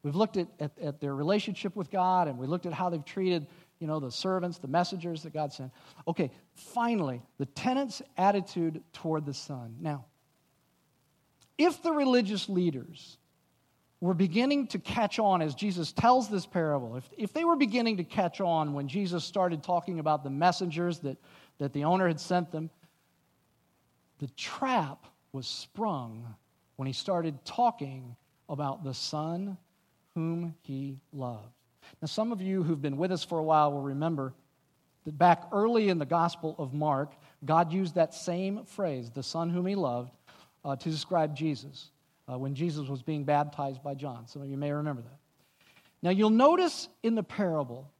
We've 0.03 0.17
looked 0.17 0.37
at, 0.37 0.49
at, 0.59 0.73
at, 0.81 1.01
their 1.01 1.15
relationship 1.15 1.77
with 1.77 1.91
God, 1.91 2.29
and 2.29 2.39
we 2.39 2.47
looked 2.47 2.67
at 2.67 2.73
how 2.73 2.91
they've 2.91 3.05
treated, 3.05 3.47
you 3.79 3.87
know, 3.87 4.01
the 4.01 4.11
servants, 4.11 4.59
the 4.59 4.69
messengers 4.69 5.23
that 5.25 5.33
God 5.33 5.53
sent. 5.53 5.73
Okay, 6.09 6.31
finally, 6.55 7.23
the 7.39 7.47
tenant's 7.47 8.03
attitude 8.17 8.83
toward 8.93 9.25
the 9.27 9.35
son. 9.35 9.77
Now, 9.81 10.07
if 11.59 11.83
the 11.83 11.93
religious 11.93 12.49
leaders 12.49 13.19
were 14.03 14.15
beginning 14.15 14.67
to 14.67 14.81
catch 14.81 15.21
on 15.21 15.41
as 15.41 15.55
Jesus 15.55 15.93
tells 15.93 16.29
this 16.29 16.45
parable, 16.45 16.97
if, 16.97 17.09
if 17.17 17.33
they 17.33 17.45
were 17.45 17.55
beginning 17.55 17.99
to 17.99 18.05
catch 18.05 18.41
on 18.41 18.75
when 18.75 18.89
Jesus 18.89 19.23
started 19.23 19.63
talking 19.63 20.01
about 20.01 20.25
the 20.25 20.31
messengers 20.31 20.99
that, 20.99 21.17
that 21.59 21.73
the 21.73 21.85
owner 21.85 22.09
had 22.09 22.19
sent 22.19 22.51
them, 22.51 22.69
the 24.19 24.27
trap 24.37 25.07
was 25.31 25.47
sprung 25.47 26.35
when 26.75 26.87
he 26.87 26.93
started 26.93 27.45
talking 27.45 28.17
about 28.49 28.83
the 28.83 28.93
son 28.93 29.57
whom 30.17 30.53
he 30.63 30.99
loved. 31.13 31.55
Now, 32.01 32.07
some 32.07 32.33
of 32.33 32.43
you 32.43 32.65
who've 32.65 32.83
been 32.83 32.97
with 32.97 33.13
us 33.13 33.23
for 33.23 33.39
a 33.39 33.45
while 33.45 33.71
will 33.71 33.83
remember 33.83 34.35
that 35.05 35.17
back 35.17 35.45
early 35.53 35.91
in 35.91 36.01
the 36.01 36.07
Gospel 36.07 36.57
of 36.59 36.75
Mark, 36.75 37.13
God 37.45 37.73
used 37.73 37.95
that 37.95 38.15
same 38.15 38.65
phrase, 38.65 39.11
the 39.11 39.23
son 39.23 39.49
whom 39.49 39.67
he 39.67 39.77
loved, 39.77 40.11
uh, 40.65 40.75
to 40.75 40.91
describe 40.91 41.37
Jesus 41.37 41.93
uh, 42.33 42.39
when 42.39 42.55
Jesus 42.55 42.89
was 42.89 43.03
being 43.03 43.25
baptized 43.25 43.83
by 43.83 43.95
John. 43.95 44.27
Some 44.27 44.43
of 44.43 44.49
you 44.49 44.57
may 44.57 44.73
remember 44.73 45.03
that. 45.03 45.19
Now, 46.03 46.11
you'll 46.11 46.31
notice 46.31 46.89
in 47.03 47.15
the 47.15 47.23
parable 47.23 47.91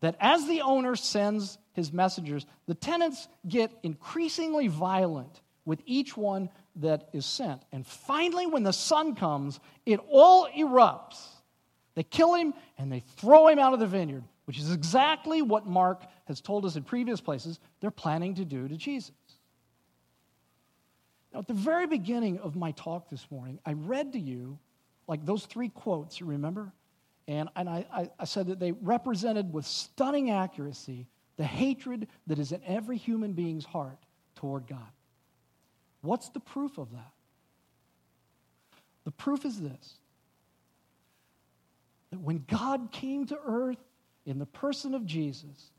that 0.00 0.16
as 0.20 0.46
the 0.46 0.60
owner 0.62 0.96
sends 0.96 1.58
his 1.72 1.92
messengers, 1.92 2.46
the 2.66 2.74
tenants 2.74 3.28
get 3.48 3.70
increasingly 3.82 4.68
violent 4.68 5.40
with 5.64 5.80
each 5.86 6.16
one 6.16 6.50
that 6.76 7.08
is 7.12 7.24
sent. 7.24 7.62
And 7.72 7.86
finally, 7.86 8.46
when 8.46 8.62
the 8.62 8.72
son 8.72 9.14
comes, 9.14 9.58
it 9.86 10.00
all 10.10 10.48
erupts. 10.48 11.22
They 11.94 12.02
kill 12.02 12.34
him 12.34 12.52
and 12.76 12.92
they 12.92 13.02
throw 13.16 13.48
him 13.48 13.58
out 13.58 13.72
of 13.72 13.80
the 13.80 13.86
vineyard, 13.86 14.24
which 14.44 14.58
is 14.58 14.70
exactly 14.70 15.40
what 15.40 15.66
Mark 15.66 16.02
has 16.26 16.40
told 16.40 16.66
us 16.66 16.76
in 16.76 16.82
previous 16.82 17.20
places 17.20 17.58
they're 17.80 17.90
planning 17.90 18.34
to 18.34 18.44
do 18.44 18.68
to 18.68 18.76
Jesus. 18.76 19.12
Now, 21.32 21.40
at 21.40 21.48
the 21.48 21.54
very 21.54 21.86
beginning 21.86 22.38
of 22.38 22.56
my 22.56 22.72
talk 22.72 23.10
this 23.10 23.26
morning, 23.30 23.58
I 23.66 23.72
read 23.72 24.12
to 24.12 24.18
you 24.18 24.58
like 25.08 25.24
those 25.24 25.46
three 25.46 25.68
quotes, 25.68 26.20
you 26.20 26.26
remember? 26.26 26.72
And, 27.28 27.48
and 27.56 27.68
I, 27.68 28.10
I 28.18 28.24
said 28.24 28.48
that 28.48 28.60
they 28.60 28.72
represented 28.72 29.52
with 29.52 29.66
stunning 29.66 30.30
accuracy 30.30 31.06
the 31.36 31.44
hatred 31.44 32.08
that 32.26 32.38
is 32.38 32.52
in 32.52 32.62
every 32.66 32.96
human 32.96 33.32
being's 33.32 33.64
heart 33.64 33.98
toward 34.36 34.66
God. 34.66 34.88
What's 36.00 36.28
the 36.30 36.40
proof 36.40 36.78
of 36.78 36.92
that? 36.92 37.12
The 39.04 39.10
proof 39.10 39.44
is 39.44 39.60
this 39.60 39.94
that 42.10 42.20
when 42.20 42.44
God 42.48 42.92
came 42.92 43.26
to 43.26 43.38
earth 43.44 43.82
in 44.24 44.38
the 44.38 44.46
person 44.46 44.94
of 44.94 45.04
Jesus, 45.04 45.70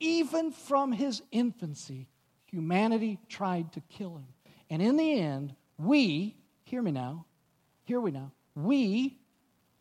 even 0.00 0.50
from 0.50 0.90
his 0.90 1.22
infancy, 1.30 2.08
humanity 2.46 3.20
tried 3.28 3.72
to 3.72 3.80
kill 3.88 4.16
him. 4.16 4.33
And 4.70 4.80
in 4.80 4.96
the 4.96 5.20
end, 5.20 5.54
we, 5.78 6.36
hear 6.64 6.82
me 6.82 6.92
now, 6.92 7.26
hear 7.84 8.00
we 8.00 8.10
now, 8.10 8.32
we, 8.54 9.18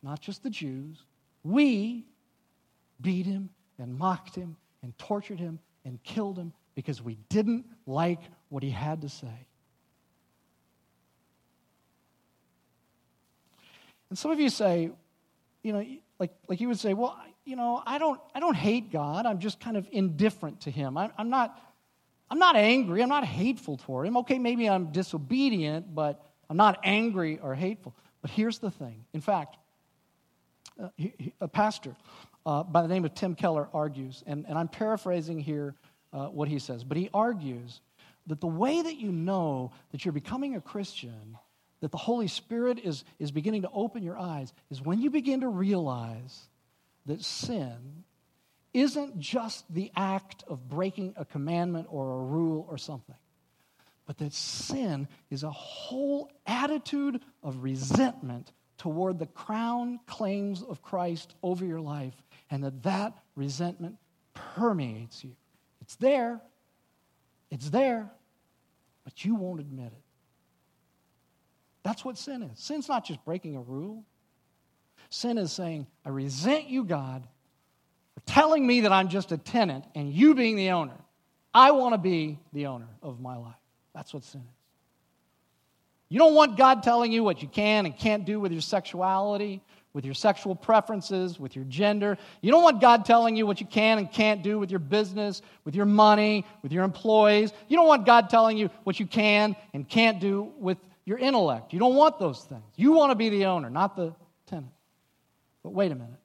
not 0.02 0.20
just 0.20 0.44
the 0.44 0.50
Jews, 0.50 1.04
we 1.44 2.06
beat 3.02 3.26
him 3.26 3.50
and 3.80 3.98
mocked 3.98 4.36
him 4.36 4.56
and 4.82 4.98
tortured 4.98 5.40
him 5.40 5.60
and 5.86 6.02
killed 6.04 6.38
him 6.38 6.54
because 6.76 7.02
we 7.02 7.18
didn't 7.30 7.66
like 7.86 8.22
what 8.50 8.64
he 8.64 8.70
had 8.70 9.02
to 9.02 9.10
say. 9.10 9.48
And 14.10 14.18
some 14.18 14.32
of 14.32 14.40
you 14.40 14.50
say, 14.50 14.92
you 15.64 15.74
know, 15.74 15.86
like, 16.20 16.32
like 16.48 16.62
you 16.62 16.68
would 16.68 16.80
say, 16.80 16.94
well, 16.94 17.20
you 17.46 17.56
know, 17.56 17.82
I 17.86 17.98
don't, 17.98 18.20
I 18.36 18.40
don't 18.40 18.56
hate 18.56 18.92
God. 18.92 19.26
I'm 19.26 19.40
just 19.40 19.60
kind 19.60 19.76
of 19.76 19.88
indifferent 19.92 20.62
to 20.62 20.72
him. 20.72 20.98
I'm, 20.98 21.12
I'm 21.18 21.30
not, 21.30 21.60
I'm 22.34 22.40
not 22.40 22.56
angry. 22.56 23.04
I'm 23.04 23.10
not 23.10 23.26
hateful 23.26 23.78
toward 23.78 24.08
him. 24.08 24.18
Okay, 24.18 24.40
maybe 24.40 24.68
I'm 24.68 24.92
disobedient, 24.92 25.94
but 25.94 26.26
I'm 26.50 26.58
not 26.58 26.80
angry 26.84 27.38
or 27.38 27.54
hateful. 27.54 27.94
But 28.24 28.32
here's 28.32 28.58
the 28.58 28.72
thing. 28.72 29.06
In 29.14 29.22
fact, 29.22 29.58
uh, 30.82 30.90
a 31.40 31.48
pastor 31.48 31.96
uh, 32.44 32.64
by 32.64 32.82
the 32.82 32.88
name 32.88 33.06
of 33.06 33.14
Tim 33.14 33.36
Keller 33.36 33.70
argues, 33.72 34.24
and, 34.26 34.46
and 34.50 34.58
I'm 34.58 34.68
paraphrasing 34.68 35.42
here 35.42 35.76
uh, 36.12 36.26
what 36.26 36.48
he 36.48 36.58
says, 36.58 36.84
but 36.84 36.98
he 36.98 37.08
argues 37.14 37.82
that 38.26 38.42
the 38.42 38.48
way 38.48 38.82
that 38.82 38.98
you 38.98 39.12
know 39.12 39.72
that 39.92 40.04
you're 40.04 40.12
becoming 40.12 40.56
a 40.56 40.62
Christian, 40.62 41.38
that 41.82 41.92
the 41.92 41.98
Holy 41.98 42.28
Spirit 42.28 42.80
is, 42.84 43.04
is 43.20 43.30
beginning 43.30 43.62
to 43.62 43.70
open 43.72 44.02
your 44.02 44.18
eyes, 44.18 44.54
is 44.72 44.82
when 44.82 45.00
you 45.00 45.12
begin 45.12 45.42
to 45.42 45.50
realize 45.50 46.48
that 47.06 47.22
sin 47.22 48.06
isn't 48.74 49.20
just 49.20 49.72
the 49.74 49.92
act 49.96 50.44
of 50.48 50.68
breaking 50.68 51.14
a 51.18 51.26
commandment 51.26 51.88
or 51.90 52.14
a 52.14 52.24
rule 52.24 52.66
or 52.70 52.78
something, 52.78 53.16
but 54.06 54.18
that 54.18 54.34
sin 54.34 55.08
is 55.30 55.44
a 55.44 55.52
whole 55.52 56.32
attitude 56.46 57.22
of 57.44 57.64
resentment 57.64 58.52
toward 58.78 59.20
the 59.20 59.28
crown 59.28 60.00
claims 60.08 60.64
of 60.64 60.82
Christ 60.82 61.36
over 61.44 61.64
your 61.64 61.80
life, 61.80 62.16
and 62.50 62.64
that 62.64 62.84
that 62.84 63.14
resentment 63.36 63.98
permeates 64.34 65.24
you. 65.24 65.36
It's 65.82 65.96
there, 65.96 66.42
it's 67.52 67.70
there, 67.70 68.10
but 69.04 69.24
you 69.24 69.36
won't 69.36 69.60
admit 69.60 69.88
it. 69.88 70.04
That's 71.84 72.04
what 72.04 72.18
sin 72.18 72.42
is. 72.44 72.60
Sin's 72.60 72.88
not 72.90 73.06
just 73.06 73.24
breaking 73.26 73.56
a 73.56 73.62
rule. 73.62 74.04
Sin 75.10 75.38
is 75.38 75.52
saying, 75.52 75.86
I 76.06 76.10
resent 76.10 76.68
you, 76.70 76.86
God, 76.86 77.28
telling 78.26 78.66
me 78.66 78.82
that 78.82 78.92
I'm 78.92 79.10
just 79.10 79.32
a 79.32 79.38
tenant 79.38 79.86
and 79.96 80.12
you 80.12 80.36
being 80.36 80.56
the 80.56 80.72
owner. 80.72 80.98
I 81.54 81.72
want 81.72 81.94
to 81.94 81.98
be 81.98 82.40
the 82.52 82.68
owner 82.68 82.88
of 83.02 83.20
my 83.20 83.38
life. 83.38 83.54
That's 83.94 84.14
what 84.14 84.24
sin 84.24 84.42
is. 84.42 84.48
You 86.10 86.20
don't 86.20 86.36
want 86.36 86.58
God 86.58 86.84
telling 86.84 87.12
you 87.12 87.24
what 87.24 87.42
you 87.42 87.48
can 87.48 87.86
and 87.86 87.98
can't 87.98 88.26
do 88.26 88.40
with 88.40 88.52
your 88.52 88.62
sexuality 88.62 89.62
with 89.94 90.06
your 90.06 90.14
sexual 90.16 90.56
preferences, 90.56 91.40
with 91.40 91.56
your 91.56 91.66
gender. 91.66 92.18
You 92.42 92.52
don't 92.52 92.64
want 92.64 92.82
God 92.82 93.06
telling 93.06 93.36
you 93.36 93.46
what 93.46 93.62
you 93.62 93.68
can 93.68 94.00
and 94.00 94.12
can't 94.12 94.42
do 94.42 94.58
with 94.58 94.72
your 94.72 94.80
business, 94.80 95.42
with 95.64 95.76
your 95.76 95.86
money, 95.86 96.46
with 96.64 96.72
your 96.72 96.84
employees. 96.84 97.54
You 97.68 97.78
don't 97.78 97.88
want 97.88 98.06
God 98.06 98.30
telling 98.30 98.58
you 98.58 98.70
what 98.84 99.00
you 99.00 99.06
can 99.06 99.56
and 99.74 99.88
can't 99.88 100.20
do 100.20 100.52
with 100.58 100.80
your 101.06 101.20
intellect. 101.20 101.74
You 101.74 101.80
don't 101.80 101.96
want 101.96 102.18
those 102.18 102.44
things. 102.44 102.64
You 102.76 102.94
want 102.94 103.12
to 103.12 103.16
be 103.16 103.30
the 103.30 103.46
owner, 103.46 103.70
not 103.70 103.96
the 103.96 104.14
tenant. 104.48 104.72
But 105.62 105.74
wait 105.74 105.92
a 105.92 105.96
minute. 105.96 106.20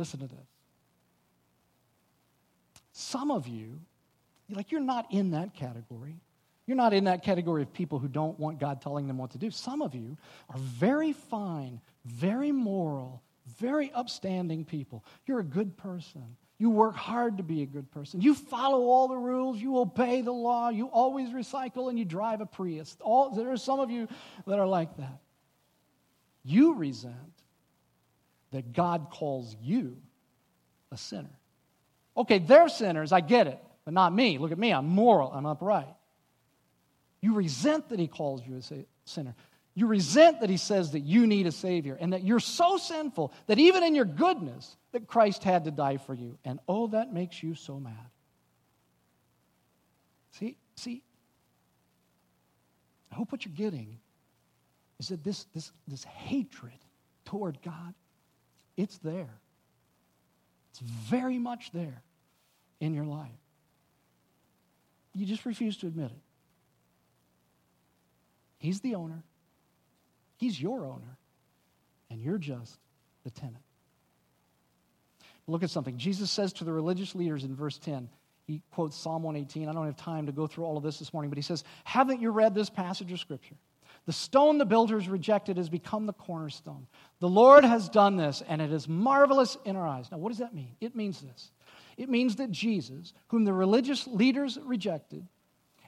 Listen 0.00 0.20
to 0.20 0.26
this. 0.26 0.48
Some 2.92 3.30
of 3.30 3.46
you, 3.46 3.78
like, 4.48 4.72
you're 4.72 4.80
not 4.80 5.12
in 5.12 5.32
that 5.32 5.52
category. 5.52 6.16
You're 6.66 6.78
not 6.78 6.94
in 6.94 7.04
that 7.04 7.22
category 7.22 7.60
of 7.60 7.70
people 7.74 7.98
who 7.98 8.08
don't 8.08 8.40
want 8.40 8.58
God 8.58 8.80
telling 8.80 9.06
them 9.06 9.18
what 9.18 9.32
to 9.32 9.38
do. 9.38 9.50
Some 9.50 9.82
of 9.82 9.94
you 9.94 10.16
are 10.48 10.56
very 10.56 11.12
fine, 11.12 11.82
very 12.06 12.50
moral, 12.50 13.20
very 13.58 13.92
upstanding 13.92 14.64
people. 14.64 15.04
You're 15.26 15.40
a 15.40 15.44
good 15.44 15.76
person. 15.76 16.24
You 16.56 16.70
work 16.70 16.96
hard 16.96 17.36
to 17.36 17.42
be 17.42 17.60
a 17.60 17.66
good 17.66 17.90
person. 17.90 18.22
You 18.22 18.34
follow 18.34 18.86
all 18.88 19.06
the 19.06 19.18
rules. 19.18 19.58
You 19.58 19.76
obey 19.76 20.22
the 20.22 20.32
law. 20.32 20.70
You 20.70 20.86
always 20.86 21.28
recycle 21.28 21.90
and 21.90 21.98
you 21.98 22.06
drive 22.06 22.40
a 22.40 22.46
Prius. 22.46 22.96
All, 23.02 23.34
there 23.34 23.50
are 23.50 23.58
some 23.58 23.80
of 23.80 23.90
you 23.90 24.08
that 24.46 24.58
are 24.58 24.66
like 24.66 24.96
that. 24.96 25.18
You 26.42 26.72
resent 26.72 27.29
that 28.52 28.72
God 28.72 29.08
calls 29.10 29.56
you 29.62 29.96
a 30.92 30.96
sinner. 30.96 31.30
Okay, 32.16 32.38
they're 32.38 32.68
sinners. 32.68 33.12
I 33.12 33.20
get 33.20 33.46
it, 33.46 33.58
but 33.84 33.94
not 33.94 34.14
me. 34.14 34.38
Look 34.38 34.52
at 34.52 34.58
me. 34.58 34.72
I'm 34.72 34.86
moral. 34.88 35.30
I'm 35.32 35.46
upright. 35.46 35.94
You 37.20 37.34
resent 37.34 37.88
that 37.90 37.98
he 37.98 38.08
calls 38.08 38.42
you 38.46 38.56
a 38.56 38.84
sinner. 39.04 39.34
You 39.74 39.86
resent 39.86 40.40
that 40.40 40.50
he 40.50 40.56
says 40.56 40.92
that 40.92 41.00
you 41.00 41.26
need 41.26 41.46
a 41.46 41.52
Savior 41.52 41.96
and 42.00 42.12
that 42.12 42.24
you're 42.24 42.40
so 42.40 42.76
sinful 42.76 43.32
that 43.46 43.58
even 43.58 43.84
in 43.84 43.94
your 43.94 44.04
goodness, 44.04 44.76
that 44.92 45.06
Christ 45.06 45.44
had 45.44 45.64
to 45.64 45.70
die 45.70 45.98
for 45.98 46.14
you. 46.14 46.36
And 46.44 46.58
oh, 46.68 46.88
that 46.88 47.12
makes 47.12 47.42
you 47.42 47.54
so 47.54 47.78
mad. 47.78 47.94
See, 50.32 50.56
see, 50.76 51.02
I 53.12 53.14
hope 53.14 53.32
what 53.32 53.44
you're 53.44 53.54
getting 53.54 53.98
is 54.98 55.08
that 55.08 55.24
this, 55.24 55.46
this, 55.54 55.72
this 55.88 56.04
hatred 56.04 56.78
toward 57.24 57.60
God, 57.62 57.94
it's 58.80 58.98
there. 58.98 59.28
It's 60.70 60.80
very 60.80 61.38
much 61.38 61.70
there 61.72 62.02
in 62.80 62.94
your 62.94 63.04
life. 63.04 63.30
You 65.14 65.26
just 65.26 65.44
refuse 65.44 65.76
to 65.78 65.86
admit 65.86 66.10
it. 66.10 66.22
He's 68.58 68.80
the 68.80 68.94
owner, 68.94 69.22
He's 70.36 70.60
your 70.60 70.86
owner, 70.86 71.18
and 72.10 72.20
you're 72.20 72.38
just 72.38 72.78
the 73.24 73.30
tenant. 73.30 73.62
Look 75.46 75.62
at 75.62 75.70
something. 75.70 75.98
Jesus 75.98 76.30
says 76.30 76.52
to 76.54 76.64
the 76.64 76.72
religious 76.72 77.14
leaders 77.14 77.44
in 77.44 77.56
verse 77.56 77.76
10, 77.78 78.08
he 78.46 78.62
quotes 78.70 78.96
Psalm 78.96 79.22
118. 79.22 79.68
I 79.68 79.72
don't 79.72 79.86
have 79.86 79.96
time 79.96 80.26
to 80.26 80.32
go 80.32 80.46
through 80.46 80.64
all 80.64 80.76
of 80.76 80.82
this 80.82 80.98
this 80.98 81.12
morning, 81.12 81.28
but 81.28 81.38
he 81.38 81.42
says, 81.42 81.64
Haven't 81.84 82.20
you 82.20 82.30
read 82.30 82.54
this 82.54 82.70
passage 82.70 83.12
of 83.12 83.18
Scripture? 83.18 83.56
The 84.06 84.12
stone 84.12 84.58
the 84.58 84.64
builders 84.64 85.08
rejected 85.08 85.56
has 85.56 85.68
become 85.68 86.06
the 86.06 86.12
cornerstone. 86.12 86.86
The 87.20 87.28
Lord 87.28 87.64
has 87.64 87.88
done 87.88 88.16
this, 88.16 88.42
and 88.48 88.60
it 88.62 88.72
is 88.72 88.88
marvelous 88.88 89.56
in 89.64 89.76
our 89.76 89.86
eyes. 89.86 90.10
Now, 90.10 90.18
what 90.18 90.30
does 90.30 90.38
that 90.38 90.54
mean? 90.54 90.74
It 90.80 90.96
means 90.96 91.20
this 91.20 91.50
it 91.96 92.08
means 92.08 92.36
that 92.36 92.50
Jesus, 92.50 93.12
whom 93.28 93.44
the 93.44 93.52
religious 93.52 94.06
leaders 94.06 94.58
rejected, 94.64 95.26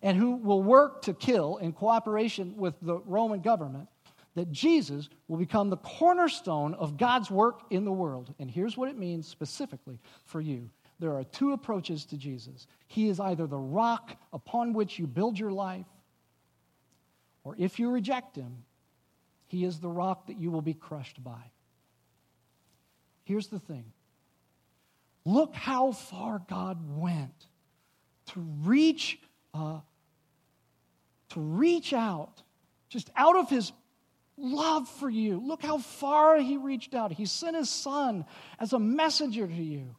and 0.02 0.16
who 0.16 0.32
will 0.36 0.62
work 0.62 1.02
to 1.02 1.14
kill 1.14 1.56
in 1.56 1.72
cooperation 1.72 2.56
with 2.56 2.74
the 2.82 2.98
Roman 2.98 3.40
government, 3.40 3.88
that 4.34 4.52
Jesus 4.52 5.08
will 5.28 5.38
become 5.38 5.70
the 5.70 5.76
cornerstone 5.78 6.74
of 6.74 6.96
God's 6.96 7.30
work 7.30 7.62
in 7.70 7.84
the 7.84 7.92
world. 7.92 8.34
And 8.38 8.50
here's 8.50 8.76
what 8.76 8.88
it 8.88 8.98
means 8.98 9.26
specifically 9.26 9.98
for 10.24 10.40
you 10.40 10.68
there 10.98 11.16
are 11.16 11.24
two 11.24 11.52
approaches 11.52 12.04
to 12.06 12.16
Jesus. 12.16 12.68
He 12.86 13.08
is 13.08 13.18
either 13.18 13.48
the 13.48 13.58
rock 13.58 14.16
upon 14.32 14.72
which 14.72 15.00
you 15.00 15.06
build 15.08 15.36
your 15.36 15.50
life, 15.50 15.86
or 17.44 17.54
if 17.58 17.78
you 17.78 17.90
reject 17.90 18.36
him, 18.36 18.64
he 19.46 19.64
is 19.64 19.80
the 19.80 19.88
rock 19.88 20.26
that 20.28 20.38
you 20.38 20.50
will 20.50 20.62
be 20.62 20.74
crushed 20.74 21.22
by. 21.22 21.50
Here's 23.24 23.48
the 23.48 23.58
thing 23.58 23.92
look 25.24 25.54
how 25.54 25.92
far 25.92 26.42
God 26.48 26.78
went 26.98 27.46
to 28.26 28.40
reach 28.40 29.18
uh, 29.54 29.80
to 31.30 31.40
reach 31.40 31.92
out, 31.92 32.42
just 32.88 33.10
out 33.16 33.36
of 33.36 33.48
his 33.48 33.72
love 34.36 34.88
for 34.88 35.08
you. 35.08 35.40
Look 35.40 35.62
how 35.62 35.78
far 35.78 36.38
he 36.38 36.56
reached 36.56 36.94
out. 36.94 37.12
He 37.12 37.26
sent 37.26 37.56
his 37.56 37.70
son 37.70 38.26
as 38.58 38.72
a 38.72 38.78
messenger 38.78 39.46
to 39.46 39.52
you. 39.52 39.96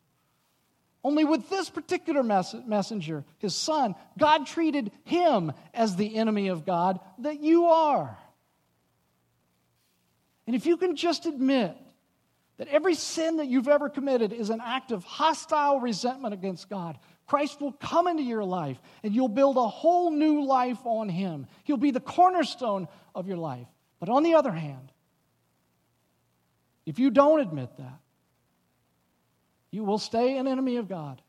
Only 1.03 1.25
with 1.25 1.49
this 1.49 1.69
particular 1.69 2.23
mess- 2.23 2.55
messenger, 2.65 3.25
his 3.39 3.55
son, 3.55 3.95
God 4.17 4.47
treated 4.47 4.91
him 5.03 5.51
as 5.73 5.95
the 5.95 6.15
enemy 6.15 6.47
of 6.47 6.65
God 6.65 6.99
that 7.19 7.41
you 7.41 7.65
are. 7.65 8.17
And 10.47 10.55
if 10.55 10.65
you 10.65 10.77
can 10.77 10.95
just 10.95 11.25
admit 11.25 11.75
that 12.57 12.67
every 12.67 12.95
sin 12.95 13.37
that 13.37 13.47
you've 13.47 13.67
ever 13.67 13.89
committed 13.89 14.31
is 14.31 14.49
an 14.49 14.61
act 14.63 14.91
of 14.91 15.03
hostile 15.03 15.79
resentment 15.79 16.33
against 16.33 16.69
God, 16.69 16.97
Christ 17.27 17.59
will 17.61 17.71
come 17.73 18.07
into 18.07 18.23
your 18.23 18.43
life 18.43 18.81
and 19.03 19.13
you'll 19.13 19.27
build 19.27 19.57
a 19.57 19.67
whole 19.67 20.11
new 20.11 20.45
life 20.45 20.79
on 20.85 21.09
Him. 21.09 21.47
He'll 21.63 21.77
be 21.77 21.91
the 21.91 21.99
cornerstone 21.99 22.87
of 23.15 23.27
your 23.27 23.37
life. 23.37 23.67
But 23.99 24.09
on 24.09 24.23
the 24.23 24.35
other 24.35 24.51
hand, 24.51 24.91
if 26.85 26.99
you 26.99 27.09
don't 27.09 27.39
admit 27.39 27.69
that, 27.77 27.99
you 29.73 29.83
will 29.83 29.97
stay 29.97 30.37
an 30.37 30.47
enemy 30.47 30.77
of 30.77 30.87
God. 30.87 31.19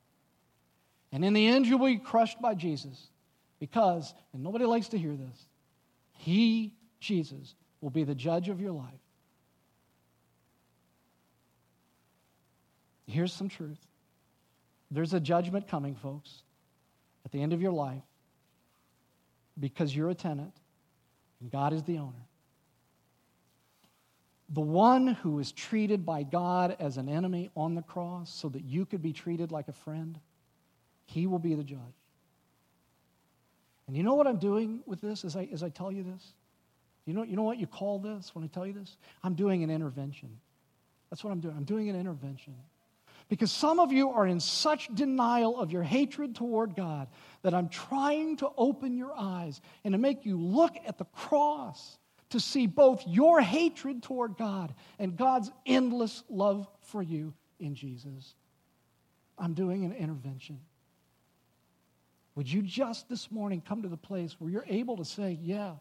And 1.11 1.25
in 1.25 1.33
the 1.33 1.47
end, 1.47 1.65
you 1.65 1.79
will 1.79 1.87
be 1.87 1.97
crushed 1.97 2.43
by 2.43 2.55
Jesus 2.55 3.09
because, 3.59 4.13
and 4.35 4.43
nobody 4.43 4.67
likes 4.67 4.89
to 4.89 4.99
hear 4.99 5.17
this, 5.17 5.47
He, 6.13 6.75
Jesus, 7.01 7.55
will 7.81 7.89
be 7.89 8.05
the 8.05 8.15
judge 8.15 8.51
of 8.51 8.61
your 8.61 8.73
life. 8.73 9.01
Here's 13.07 13.33
some 13.33 13.49
truth 13.49 13.81
there's 14.91 15.15
a 15.15 15.21
judgment 15.21 15.67
coming, 15.67 15.95
folks, 15.95 16.43
at 17.25 17.33
the 17.33 17.41
end 17.41 17.55
of 17.55 17.63
your 17.63 17.73
life 17.73 18.03
because 19.59 19.97
you're 19.97 20.11
a 20.11 20.15
tenant 20.15 20.53
and 21.41 21.51
God 21.51 21.73
is 21.73 21.83
the 21.85 21.97
owner. 21.97 22.29
The 24.51 24.61
one 24.61 25.07
who 25.07 25.33
was 25.33 25.53
treated 25.53 26.05
by 26.05 26.23
God 26.23 26.77
as 26.79 26.97
an 26.97 27.09
enemy 27.09 27.51
on 27.57 27.75
the 27.75 27.83
cross 27.83 28.33
so 28.33 28.49
that 28.51 28.63
you 28.63 28.85
could 28.85 29.03
be 29.03 29.13
treated 29.13 29.51
like 29.51 29.69
a 29.69 29.73
friend, 29.73 30.19
he 31.07 31.27
will 31.27 31.39
be 31.39 31.55
the 31.55 31.65
judge. 31.65 31.79
And 33.87 33.97
you 33.97 34.03
know 34.03 34.15
what 34.15 34.27
I'm 34.27 34.39
doing 34.39 34.81
with 34.87 35.01
this 35.01 35.25
as 35.25 35.37
I, 35.37 35.49
as 35.53 35.63
I 35.63 35.69
tell 35.69 35.93
you 35.93 36.03
this? 36.03 36.33
You 37.07 37.13
know, 37.13 37.23
you 37.23 37.37
know 37.37 37.43
what 37.43 37.59
you 37.59 37.67
call 37.67 37.99
this 37.99 38.35
when 38.35 38.45
I 38.45 38.49
tell 38.49 38.67
you 38.67 38.73
this? 38.73 38.97
I'm 39.23 39.35
doing 39.35 39.63
an 39.63 39.71
intervention. 39.71 40.39
That's 41.11 41.23
what 41.23 41.31
I'm 41.33 41.41
doing. 41.41 41.55
I'm 41.57 41.65
doing 41.65 41.89
an 41.91 41.99
intervention. 41.99 42.55
Because 43.29 43.51
some 43.51 43.81
of 43.81 43.93
you 43.93 44.11
are 44.11 44.27
in 44.27 44.41
such 44.41 44.89
denial 44.95 45.59
of 45.59 45.71
your 45.71 45.83
hatred 45.83 46.35
toward 46.35 46.75
God 46.75 47.09
that 47.43 47.55
I'm 47.55 47.69
trying 47.69 48.37
to 48.39 48.49
open 48.57 48.97
your 48.97 49.13
eyes 49.17 49.61
and 49.85 49.93
to 49.93 49.99
make 49.99 50.27
you 50.27 50.39
look 50.39 50.77
at 50.87 50.99
the 50.99 51.07
cross 51.07 51.99
to 52.35 52.41
see 52.41 52.67
both 52.67 53.07
your 53.07 53.41
hatred 53.41 54.03
toward 54.03 54.37
God 54.37 54.75
and 54.99 55.17
God's 55.17 55.53
endless 55.65 56.25
love 56.29 56.67
for 56.81 57.01
you 57.01 57.33
in 57.61 57.77
Jesus. 57.77 58.35
I'm 59.39 59.55
doing 59.55 59.85
an 59.85 59.93
intervention. 59.93 60.59
Would 62.35 62.51
you 62.51 62.61
just 62.61 63.09
this 63.09 63.31
morning 63.31 63.63
come 63.65 63.83
to 63.83 63.89
the 63.89 63.97
place 63.97 64.35
where 64.41 64.51
you're 64.51 64.65
able 64.67 64.97
to 64.97 65.05
say, 65.05 65.39
Yeah, 65.41 65.75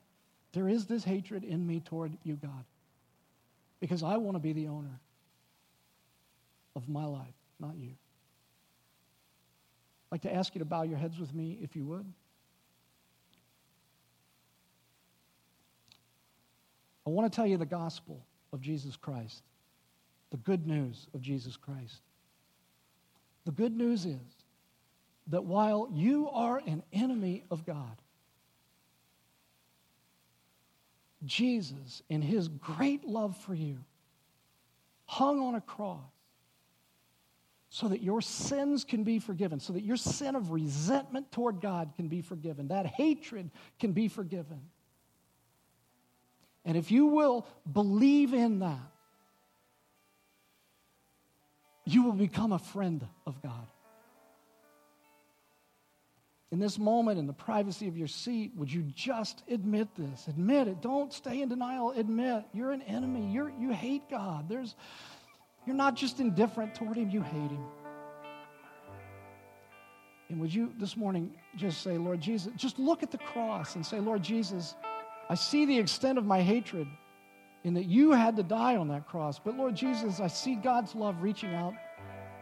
there 0.51 0.69
is 0.69 0.85
this 0.85 1.03
hatred 1.03 1.43
in 1.43 1.65
me 1.65 1.79
toward 1.79 2.15
you, 2.21 2.35
God, 2.35 2.65
because 3.79 4.03
I 4.03 4.17
want 4.17 4.35
to 4.35 4.39
be 4.39 4.53
the 4.53 4.67
owner 4.67 4.99
of 6.75 6.87
my 6.87 7.05
life, 7.05 7.33
not 7.59 7.75
you. 7.77 7.93
I'd 10.11 10.11
like 10.11 10.21
to 10.21 10.35
ask 10.35 10.53
you 10.53 10.59
to 10.59 10.65
bow 10.65 10.83
your 10.83 10.99
heads 10.99 11.17
with 11.17 11.33
me, 11.33 11.57
if 11.63 11.75
you 11.75 11.83
would. 11.85 12.05
I 17.06 17.10
want 17.10 17.32
to 17.32 17.36
tell 17.36 17.45
you 17.45 17.58
the 17.58 17.66
gospel 17.66 18.26
of 18.51 18.62
Jesus 18.62 18.95
Christ, 18.95 19.43
the 20.32 20.38
good 20.38 20.66
news 20.66 21.08
of 21.14 21.22
Jesus 21.22 21.58
Christ. 21.58 22.01
The 23.45 23.51
good 23.51 23.76
news 23.76 24.06
is 24.06 24.43
that 25.28 25.43
while 25.43 25.89
you 25.91 26.30
are 26.30 26.62
an 26.66 26.84
enemy 26.93 27.43
of 27.51 27.66
God, 27.66 28.01
Jesus, 31.26 32.01
in 32.10 32.22
his 32.22 32.47
great 32.47 33.06
love 33.06 33.36
for 33.38 33.54
you, 33.54 33.80
hung 35.06 35.39
on 35.41 35.56
a 35.56 35.62
cross 35.62 35.99
so 37.70 37.88
that 37.88 38.04
your 38.04 38.22
sins 38.22 38.84
can 38.84 39.04
be 39.04 39.18
forgiven, 39.18 39.60
so 39.60 39.74
that 39.74 39.82
your 39.82 39.97
sin 39.97 40.36
of 40.36 40.51
resentment 40.51 41.32
toward 41.32 41.60
God 41.60 41.93
can 41.95 42.08
be 42.08 42.22
forgiven, 42.22 42.68
that 42.68 42.86
hatred 42.86 43.49
can 43.80 43.93
be 43.93 44.08
forgiven. 44.08 44.62
And 46.66 46.78
if 46.78 46.91
you 46.91 47.07
will 47.07 47.45
believe 47.72 48.34
in 48.34 48.59
that, 48.59 48.80
you 51.86 52.03
will 52.03 52.14
become 52.14 52.53
a 52.53 52.59
friend 52.59 53.05
of 53.26 53.41
God. 53.41 53.68
In 56.51 56.59
this 56.59 56.78
moment, 56.78 57.18
in 57.18 57.26
the 57.26 57.34
privacy 57.34 57.88
of 57.88 57.97
your 57.97 58.07
seat, 58.07 58.51
would 58.55 58.72
you 58.72 58.84
just 58.84 59.41
admit 59.49 59.88
this? 59.97 60.28
Admit 60.28 60.68
it. 60.68 60.82
Don't 60.82 61.11
stay 61.11 61.41
in 61.41 61.49
denial. 61.49 61.91
Admit 61.91 62.45
you're 62.53 62.72
an 62.72 62.84
enemy. 62.84 63.32
You're, 63.34 63.51
you 63.59 63.72
hate 63.72 64.07
God. 64.09 64.47
There's, 64.47 64.76
you're 65.66 65.76
not 65.76 65.95
just 65.95 66.20
indifferent 66.20 66.76
toward 66.76 66.95
Him, 66.95 67.09
you 67.09 67.24
hate 67.24 67.49
Him. 67.49 67.66
And 70.30 70.39
would 70.39 70.53
you 70.53 70.72
this 70.78 70.95
morning 70.95 71.34
just 71.55 71.82
say, 71.82 71.97
Lord 71.97 72.22
Jesus, 72.22 72.53
just 72.55 72.78
look 72.78 73.03
at 73.03 73.09
the 73.11 73.18
cross 73.18 73.76
and 73.76 73.86
say, 73.86 73.99
Lord 73.99 74.22
Jesus, 74.22 74.76
I 75.30 75.36
see 75.36 75.65
the 75.65 75.78
extent 75.78 76.17
of 76.17 76.26
my 76.26 76.41
hatred 76.41 76.88
in 77.63 77.74
that 77.76 77.86
you 77.86 78.11
had 78.11 78.36
to 78.36 78.43
die 78.43 78.76
on 78.76 78.89
that 78.89 79.07
cross. 79.07 79.39
But 79.39 79.57
Lord 79.57 79.76
Jesus, 79.76 80.19
I 80.19 80.28
see 80.28 80.55
God's 80.55 80.95
love 80.95 81.21
reaching 81.21 81.53
out 81.53 81.74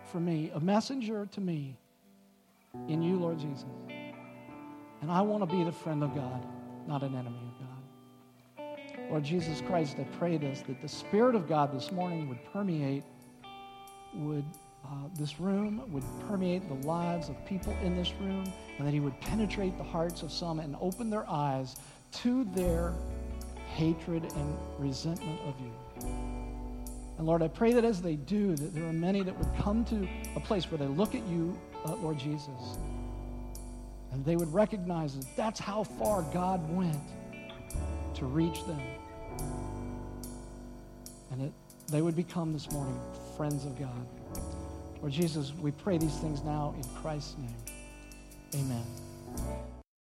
for 0.05 0.19
me, 0.19 0.51
a 0.53 0.59
messenger 0.59 1.27
to 1.27 1.41
me 1.41 1.77
in 2.87 3.01
you, 3.01 3.17
Lord 3.17 3.39
Jesus. 3.39 3.65
And 5.01 5.11
I 5.11 5.21
want 5.21 5.47
to 5.47 5.55
be 5.55 5.63
the 5.63 5.71
friend 5.71 6.03
of 6.03 6.13
God, 6.15 6.45
not 6.87 7.03
an 7.03 7.15
enemy 7.15 7.39
of 7.47 7.59
God. 7.59 7.71
Lord 9.09 9.23
Jesus 9.23 9.61
Christ, 9.61 9.97
I 9.99 10.03
pray 10.17 10.37
this 10.37 10.61
that 10.61 10.81
the 10.81 10.87
Spirit 10.87 11.35
of 11.35 11.47
God 11.47 11.73
this 11.73 11.91
morning 11.91 12.29
would 12.29 12.43
permeate, 12.53 13.03
would 14.13 14.45
uh, 14.85 15.07
this 15.17 15.39
room, 15.39 15.83
would 15.89 16.03
permeate 16.27 16.67
the 16.67 16.87
lives 16.87 17.29
of 17.29 17.45
people 17.45 17.75
in 17.83 17.95
this 17.95 18.13
room, 18.21 18.51
and 18.77 18.87
that 18.87 18.93
He 18.93 18.99
would 18.99 19.19
penetrate 19.19 19.77
the 19.77 19.83
hearts 19.83 20.23
of 20.23 20.31
some 20.31 20.59
and 20.59 20.75
open 20.79 21.09
their 21.09 21.29
eyes 21.29 21.75
to 22.11 22.43
their 22.55 22.93
hatred 23.73 24.23
and 24.23 24.57
resentment 24.77 25.39
of 25.41 25.55
you. 25.59 25.71
And 27.17 27.27
Lord, 27.27 27.41
I 27.41 27.47
pray 27.47 27.73
that 27.73 27.85
as 27.85 28.01
they 28.01 28.15
do, 28.15 28.55
that 28.55 28.73
there 28.73 28.85
are 28.85 28.93
many 28.93 29.21
that 29.21 29.37
would 29.37 29.63
come 29.63 29.85
to 29.85 30.07
a 30.35 30.39
place 30.39 30.69
where 30.71 30.77
they 30.77 30.87
look 30.87 31.13
at 31.13 31.25
you, 31.27 31.57
uh, 31.85 31.95
Lord 31.95 32.17
Jesus, 32.17 32.77
and 34.11 34.25
they 34.25 34.35
would 34.35 34.53
recognize 34.53 35.15
that 35.15 35.25
that's 35.35 35.59
how 35.59 35.83
far 35.83 36.23
God 36.33 36.67
went 36.75 36.99
to 38.15 38.25
reach 38.25 38.65
them. 38.65 38.81
And 41.31 41.43
it, 41.43 41.53
they 41.89 42.01
would 42.01 42.15
become 42.15 42.53
this 42.53 42.69
morning 42.71 42.99
friends 43.37 43.65
of 43.65 43.79
God. 43.79 44.07
Lord 44.99 45.13
Jesus, 45.13 45.53
we 45.59 45.71
pray 45.71 45.97
these 45.97 46.17
things 46.17 46.43
now 46.43 46.75
in 46.77 46.83
Christ's 47.01 47.37
name. 47.37 47.55
Amen. 48.55 48.85